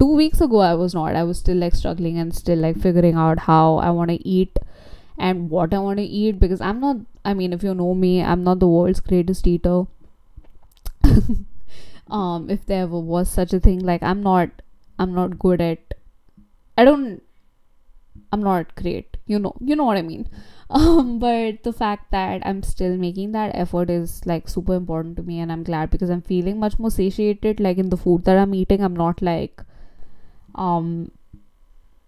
two 0.00 0.14
weeks 0.14 0.40
ago 0.40 0.58
i 0.58 0.74
was 0.74 0.94
not. 0.94 1.14
I 1.14 1.22
was 1.22 1.38
still 1.38 1.56
like 1.56 1.74
struggling 1.74 2.18
and 2.18 2.34
still 2.34 2.58
like 2.58 2.76
figuring 2.76 3.14
out 3.14 3.38
how 3.40 3.76
i 3.76 3.90
want 3.90 4.10
to 4.10 4.26
eat 4.26 4.58
and 5.16 5.48
what 5.48 5.72
i 5.72 5.78
want 5.78 5.98
to 5.98 6.04
eat 6.04 6.40
because 6.40 6.60
i'm 6.60 6.80
not 6.80 6.96
i 7.24 7.34
mean 7.34 7.52
if 7.52 7.62
you 7.62 7.74
know 7.74 7.94
me 7.94 8.22
i'm 8.22 8.42
not 8.42 8.58
the 8.58 8.68
world's 8.68 9.00
greatest 9.00 9.46
eater. 9.46 9.84
Um 12.10 12.50
if 12.50 12.66
there 12.66 12.82
ever 12.82 12.98
was 12.98 13.30
such 13.30 13.52
a 13.54 13.60
thing 13.60 13.78
like 13.80 14.02
i'm 14.02 14.22
not 14.22 14.50
I'm 14.98 15.14
not 15.14 15.38
good 15.38 15.60
at 15.60 15.94
I 16.76 16.84
don't 16.84 17.22
I'm 18.32 18.42
not 18.42 18.74
great. 18.74 19.16
You 19.26 19.38
know, 19.38 19.54
you 19.60 19.76
know 19.76 19.84
what 19.84 19.96
I 19.96 20.02
mean. 20.02 20.28
Um, 20.70 21.18
but 21.18 21.62
the 21.62 21.72
fact 21.72 22.10
that 22.10 22.42
I'm 22.44 22.62
still 22.62 22.96
making 22.96 23.32
that 23.32 23.54
effort 23.54 23.90
is 23.90 24.22
like 24.26 24.48
super 24.48 24.74
important 24.74 25.16
to 25.18 25.22
me, 25.22 25.38
and 25.38 25.52
I'm 25.52 25.62
glad 25.62 25.90
because 25.90 26.08
I'm 26.10 26.22
feeling 26.22 26.58
much 26.58 26.78
more 26.78 26.90
satiated. 26.90 27.60
Like 27.60 27.76
in 27.76 27.90
the 27.90 27.98
food 27.98 28.24
that 28.24 28.38
I'm 28.38 28.54
eating, 28.54 28.82
I'm 28.82 28.96
not 28.96 29.20
like 29.20 29.62
um 30.54 31.10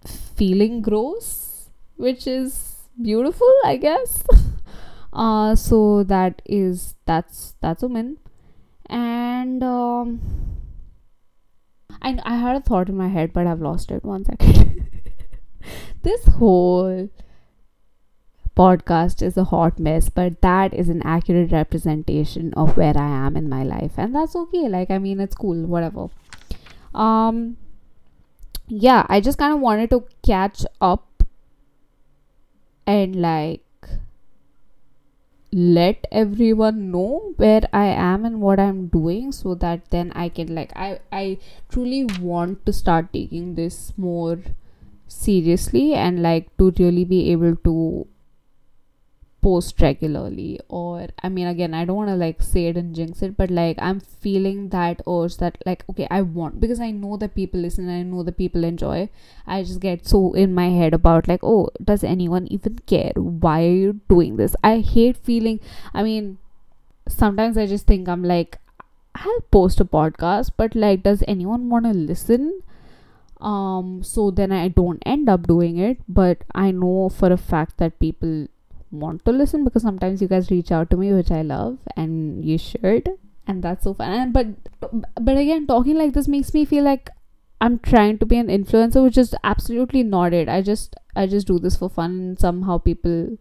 feeling 0.07 0.81
gross, 0.81 1.68
which 1.96 2.27
is 2.27 2.88
beautiful, 3.01 3.53
I 3.64 3.77
guess. 3.77 4.25
uh, 5.12 5.55
so 5.55 6.03
that 6.05 6.42
is 6.46 6.96
that's 7.05 7.55
that's 7.61 7.83
a 7.83 7.88
win, 7.88 8.16
and 8.87 9.62
um, 9.62 10.20
I 12.02 12.18
I 12.24 12.37
had 12.37 12.56
a 12.56 12.61
thought 12.61 12.88
in 12.88 12.96
my 12.96 13.09
head, 13.09 13.32
but 13.32 13.46
I've 13.46 13.61
lost 13.61 13.90
it. 13.90 14.04
One 14.04 14.24
second. 14.24 14.88
this 16.02 16.24
whole 16.26 17.09
podcast 18.56 19.22
is 19.22 19.37
a 19.37 19.44
hot 19.44 19.78
mess, 19.78 20.09
but 20.09 20.40
that 20.40 20.72
is 20.72 20.88
an 20.88 21.02
accurate 21.04 21.52
representation 21.52 22.54
of 22.54 22.76
where 22.76 22.96
I 22.96 23.09
am 23.26 23.37
in 23.37 23.48
my 23.48 23.62
life, 23.62 23.92
and 23.98 24.14
that's 24.14 24.35
okay. 24.35 24.68
Like, 24.68 24.90
I 24.90 24.98
mean, 24.98 25.20
it's 25.20 25.35
cool, 25.35 25.66
whatever. 25.66 26.09
Um, 26.94 27.59
yeah, 28.68 29.04
I 29.09 29.20
just 29.20 29.38
kind 29.38 29.52
of 29.52 29.61
wanted 29.61 29.90
to 29.90 30.04
catch 30.22 30.64
up 30.80 31.22
and 32.87 33.16
like 33.16 33.65
let 35.57 36.07
everyone 36.12 36.90
know 36.90 37.33
where 37.37 37.62
I 37.73 37.87
am 37.87 38.27
and 38.27 38.42
what 38.42 38.61
I'm 38.61 38.88
doing 38.88 39.33
so 39.33 39.55
that 39.55 39.90
then 39.90 40.12
I 40.14 40.29
can 40.29 40.55
like 40.55 40.71
I 40.77 41.01
I 41.11 41.38
truly 41.71 42.05
want 42.21 42.66
to 42.66 42.75
start 42.75 43.11
taking 43.11 43.55
this 43.55 43.95
more 43.97 44.38
seriously 45.09 45.95
and 45.95 46.23
like 46.23 46.55
to 46.59 46.73
really 46.79 47.05
be 47.07 47.33
able 47.33 47.57
to 47.64 48.07
post 49.46 49.80
regularly 49.80 50.59
or 50.68 51.06
i 51.22 51.28
mean 51.28 51.46
again 51.46 51.72
i 51.80 51.85
don't 51.85 51.98
want 51.98 52.11
to 52.11 52.16
like 52.20 52.42
say 52.42 52.62
it 52.68 52.76
and 52.80 52.96
jinx 52.96 53.22
it 53.22 53.37
but 53.40 53.50
like 53.59 53.76
i'm 53.88 54.00
feeling 54.00 54.70
that 54.70 55.02
urge 55.16 55.37
that 55.42 55.59
like 55.64 55.85
okay 55.90 56.09
i 56.16 56.20
want 56.38 56.59
because 56.64 56.80
i 56.87 56.90
know 56.90 57.16
that 57.16 57.37
people 57.37 57.61
listen 57.61 57.88
i 57.88 58.02
know 58.02 58.24
that 58.24 58.37
people 58.37 58.64
enjoy. 58.64 59.09
I 59.46 59.62
just 59.62 59.78
get 59.80 60.09
so 60.09 60.32
in 60.32 60.52
my 60.54 60.70
head 60.70 60.94
about 60.94 61.28
like 61.28 61.44
oh 61.44 61.70
does 61.90 62.02
anyone 62.02 62.48
even 62.48 62.80
care? 62.87 63.12
Why 63.14 63.62
are 63.62 63.78
you 63.82 64.00
doing 64.09 64.37
this? 64.37 64.56
I 64.64 64.80
hate 64.80 65.16
feeling 65.28 65.61
i 65.94 66.02
mean 66.02 66.38
sometimes 67.09 67.56
i 67.56 67.66
just 67.66 67.87
think 67.87 68.09
i'm 68.09 68.24
like 68.24 68.59
i'll 69.14 69.40
post 69.59 69.78
a 69.78 69.85
podcast 69.85 70.50
but 70.56 70.74
like 70.74 71.04
does 71.04 71.22
anyone 71.28 71.70
want 71.70 71.85
to 71.85 71.92
listen? 71.92 72.62
Um 73.40 74.02
so 74.02 74.30
then 74.42 74.50
i 74.50 74.66
don't 74.82 75.09
end 75.14 75.28
up 75.28 75.46
doing 75.46 75.78
it 75.78 75.98
but 76.09 76.44
i 76.66 76.70
know 76.82 77.09
for 77.09 77.32
a 77.32 77.42
fact 77.54 77.76
that 77.78 77.98
people 78.00 78.46
want 79.00 79.24
to 79.24 79.32
listen 79.32 79.64
because 79.64 79.82
sometimes 79.82 80.22
you 80.22 80.28
guys 80.28 80.50
reach 80.50 80.72
out 80.72 80.90
to 80.90 80.96
me 80.96 81.12
which 81.12 81.30
i 81.30 81.42
love 81.42 81.78
and 81.96 82.44
you 82.44 82.59
should 82.59 83.09
and 83.46 83.62
that's 83.62 83.85
so 83.85 83.94
fun. 83.94 84.12
And 84.12 84.32
but 84.32 84.46
but 85.20 85.37
again 85.37 85.66
talking 85.66 85.96
like 85.96 86.12
this 86.12 86.28
makes 86.28 86.52
me 86.52 86.64
feel 86.64 86.85
like 86.85 87.11
i'm 87.61 87.78
trying 87.78 88.18
to 88.18 88.26
be 88.26 88.37
an 88.37 88.48
influencer 88.48 89.02
which 89.02 89.16
is 89.18 89.35
absolutely 89.44 90.02
not 90.02 90.32
it. 90.32 90.48
I 90.48 90.62
just 90.62 90.96
i 91.14 91.26
just 91.26 91.46
do 91.46 91.59
this 91.59 91.76
for 91.76 91.88
fun 91.88 92.11
and 92.11 92.38
somehow 92.38 92.78
people 92.78 93.38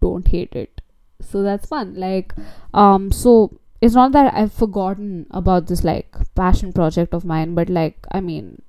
don't 0.00 0.28
hate 0.28 0.54
it. 0.54 0.80
So 1.20 1.42
that's 1.42 1.68
fun. 1.68 1.94
Like 1.94 2.34
um 2.74 3.10
so 3.12 3.60
it's 3.80 3.94
not 3.94 4.10
that 4.10 4.34
i've 4.34 4.52
forgotten 4.52 5.26
about 5.30 5.68
this 5.68 5.84
like 5.84 6.16
passion 6.34 6.72
project 6.72 7.14
of 7.14 7.24
mine 7.24 7.54
but 7.54 7.68
like 7.68 8.08
i 8.10 8.20
mean 8.20 8.60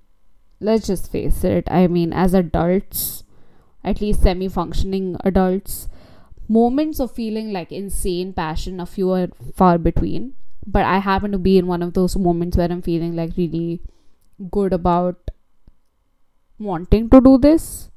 let's 0.59 0.85
just 0.85 1.11
face 1.11 1.43
it. 1.43 1.67
I 1.71 1.87
mean 1.87 2.13
as 2.13 2.33
adults 2.33 3.23
at 3.83 4.01
least 4.01 4.21
semi 4.21 4.47
functioning 4.47 5.15
adults 5.23 5.87
moments 6.47 6.99
of 6.99 7.11
feeling 7.11 7.51
like 7.53 7.71
insane 7.71 8.33
passion 8.33 8.79
a 8.79 8.85
few 8.85 9.11
are 9.11 9.29
far 9.55 9.77
between 9.77 10.33
but 10.65 10.83
i 10.83 10.97
happen 10.97 11.31
to 11.31 11.37
be 11.37 11.57
in 11.57 11.67
one 11.67 11.83
of 11.83 11.93
those 11.93 12.15
moments 12.17 12.57
where 12.57 12.71
i'm 12.71 12.81
feeling 12.81 13.15
like 13.15 13.37
really 13.37 13.81
good 14.49 14.73
about 14.73 15.31
wanting 16.57 17.09
to 17.09 17.21
do 17.21 17.37
this 17.37 17.89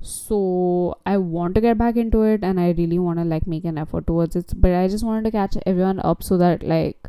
so 0.00 0.98
i 1.06 1.16
want 1.16 1.54
to 1.54 1.60
get 1.60 1.78
back 1.78 1.96
into 1.96 2.22
it 2.22 2.42
and 2.42 2.60
i 2.60 2.70
really 2.72 2.98
want 2.98 3.18
to 3.18 3.24
like 3.24 3.46
make 3.46 3.64
an 3.64 3.78
effort 3.78 4.06
towards 4.06 4.36
it 4.36 4.52
but 4.56 4.72
i 4.72 4.86
just 4.86 5.04
wanted 5.04 5.24
to 5.24 5.30
catch 5.30 5.56
everyone 5.64 6.00
up 6.00 6.22
so 6.22 6.36
that 6.36 6.62
like 6.62 7.08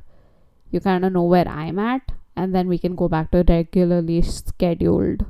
you 0.72 0.80
kind 0.80 1.04
of 1.04 1.12
know 1.12 1.24
where 1.24 1.48
i'm 1.48 1.78
at 1.80 2.16
and 2.36 2.54
then 2.54 2.68
we 2.68 2.78
can 2.78 2.96
go 2.96 3.08
back 3.08 3.32
to 3.32 3.44
regularly 3.48 4.22
scheduled. 4.22 5.26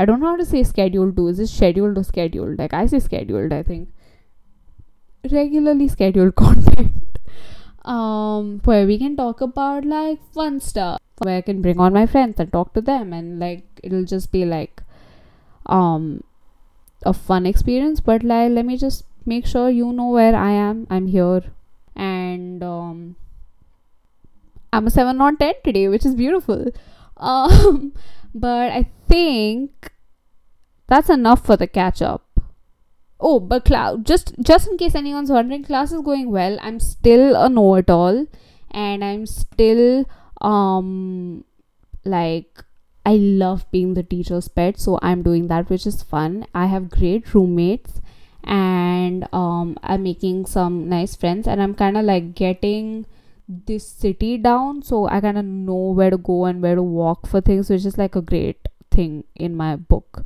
I 0.00 0.04
don't 0.06 0.20
know 0.20 0.30
how 0.30 0.36
to 0.36 0.46
say 0.46 0.62
scheduled 0.64 1.16
to. 1.16 1.28
Is 1.28 1.38
it 1.40 1.48
scheduled 1.48 1.98
or 1.98 2.04
scheduled? 2.04 2.58
Like 2.58 2.74
I 2.74 2.86
say 2.86 2.98
scheduled, 3.00 3.52
I 3.52 3.62
think. 3.62 3.90
Regularly 5.30 5.88
scheduled 5.88 6.34
content. 6.44 6.92
um 7.92 8.48
where 8.68 8.86
we 8.88 8.96
can 9.02 9.14
talk 9.16 9.40
about 9.46 9.84
like 9.84 10.20
fun 10.38 10.58
stuff. 10.60 10.98
Where 11.18 11.36
I 11.36 11.42
can 11.42 11.62
bring 11.62 11.78
on 11.86 11.92
my 11.98 12.06
friends 12.06 12.40
and 12.40 12.52
talk 12.52 12.72
to 12.74 12.82
them 12.88 13.12
and 13.18 13.38
like 13.44 13.64
it'll 13.82 14.04
just 14.14 14.32
be 14.32 14.44
like 14.44 14.82
um 15.66 16.24
a 17.04 17.12
fun 17.14 17.46
experience. 17.46 18.00
But 18.00 18.22
like 18.22 18.52
let 18.52 18.66
me 18.66 18.78
just 18.78 19.04
make 19.26 19.46
sure 19.46 19.70
you 19.70 19.92
know 19.92 20.08
where 20.18 20.34
I 20.36 20.50
am. 20.52 20.86
I'm 20.90 21.06
here 21.08 21.42
and 21.96 22.62
um 22.62 23.16
I'm 24.72 24.86
a 24.86 24.90
7 24.90 25.20
on 25.20 25.36
10 25.36 25.54
today, 25.64 25.88
which 25.88 26.06
is 26.06 26.14
beautiful. 26.14 26.66
Um, 27.22 27.92
but 28.34 28.70
I 28.72 28.88
think 29.06 29.89
that's 30.90 31.08
enough 31.08 31.46
for 31.46 31.56
the 31.56 31.66
catch 31.66 32.02
up. 32.02 32.26
Oh, 33.18 33.38
but 33.38 33.64
cloud 33.64 34.06
just 34.06 34.34
just 34.40 34.68
in 34.68 34.76
case 34.76 34.94
anyone's 34.94 35.30
wondering, 35.30 35.64
class 35.64 35.92
is 35.92 36.02
going 36.02 36.30
well. 36.30 36.58
I'm 36.60 36.80
still 36.80 37.36
a 37.36 37.48
know 37.48 37.74
it 37.76 37.90
all, 37.90 38.26
and 38.70 39.04
I'm 39.04 39.26
still 39.26 40.04
um 40.40 41.44
like 42.04 42.64
I 43.06 43.14
love 43.16 43.70
being 43.70 43.94
the 43.94 44.02
teacher's 44.02 44.48
pet, 44.48 44.80
so 44.80 44.98
I'm 45.02 45.22
doing 45.22 45.48
that, 45.48 45.70
which 45.70 45.86
is 45.86 46.02
fun. 46.02 46.46
I 46.54 46.66
have 46.66 46.90
great 46.90 47.34
roommates, 47.34 48.00
and 48.42 49.28
um 49.32 49.78
I'm 49.82 50.02
making 50.02 50.44
some 50.46 50.88
nice 50.88 51.14
friends, 51.14 51.46
and 51.46 51.62
I'm 51.62 51.74
kind 51.74 51.96
of 51.96 52.04
like 52.04 52.34
getting 52.34 53.06
this 53.66 53.86
city 53.86 54.38
down 54.38 54.80
so 54.80 55.08
i 55.08 55.20
kind 55.20 55.36
of 55.36 55.44
know 55.44 55.90
where 55.98 56.10
to 56.10 56.16
go 56.16 56.44
and 56.44 56.62
where 56.62 56.76
to 56.76 56.82
walk 56.82 57.26
for 57.26 57.40
things 57.40 57.68
which 57.68 57.84
is 57.84 57.98
like 57.98 58.14
a 58.14 58.22
great 58.22 58.68
thing 58.92 59.24
in 59.34 59.56
my 59.56 59.74
book 59.74 60.24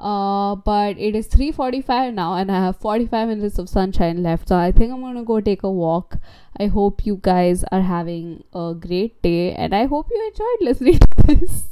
uh 0.00 0.54
but 0.54 0.98
it 0.98 1.14
is 1.14 1.28
3:45 1.28 2.14
now 2.14 2.34
and 2.34 2.50
i 2.50 2.60
have 2.64 2.76
45 2.76 3.28
minutes 3.28 3.58
of 3.58 3.68
sunshine 3.68 4.22
left 4.22 4.48
so 4.48 4.56
i 4.56 4.72
think 4.72 4.92
i'm 4.92 5.00
going 5.00 5.16
to 5.16 5.22
go 5.22 5.40
take 5.40 5.62
a 5.62 5.70
walk 5.70 6.16
i 6.58 6.66
hope 6.66 7.04
you 7.04 7.18
guys 7.22 7.64
are 7.70 7.82
having 7.82 8.44
a 8.54 8.74
great 8.86 9.20
day 9.22 9.52
and 9.52 9.74
i 9.74 9.84
hope 9.84 10.08
you 10.10 10.22
enjoyed 10.28 10.66
listening 10.68 10.98
to 10.98 11.34
this 11.34 11.64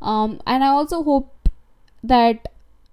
um 0.00 0.40
and 0.46 0.64
i 0.64 0.68
also 0.68 1.02
hope 1.02 1.48
that 2.02 2.48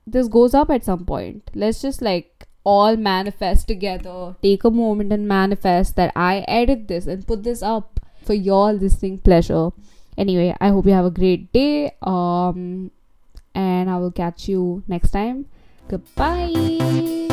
this 0.05 0.27
goes 0.27 0.53
up 0.53 0.69
at 0.69 0.83
some 0.83 1.05
point 1.05 1.51
let's 1.53 1.81
just 1.81 2.01
like 2.01 2.37
all 2.67 2.97
manifest 2.97 3.67
together. 3.69 4.35
Take 4.43 4.65
a 4.65 4.69
moment 4.69 5.13
and 5.13 5.25
manifest 5.25 5.95
that 5.95 6.11
I 6.15 6.39
edit 6.59 6.89
this 6.89 7.07
and 7.07 7.25
put 7.25 7.43
this 7.43 7.63
up 7.63 8.01
for 8.25 8.33
your 8.33 8.73
listening 8.73 9.19
pleasure. 9.19 9.69
Anyway, 10.17 10.53
I 10.59 10.69
hope 10.69 10.85
you 10.85 10.91
have 10.91 11.05
a 11.05 11.15
great 11.19 11.53
day. 11.53 11.95
Um, 12.01 12.91
and 13.57 13.89
I 13.89 13.97
will 13.97 14.11
catch 14.11 14.47
you 14.47 14.83
next 14.87 15.09
time. 15.09 15.47
Goodbye. 15.89 17.26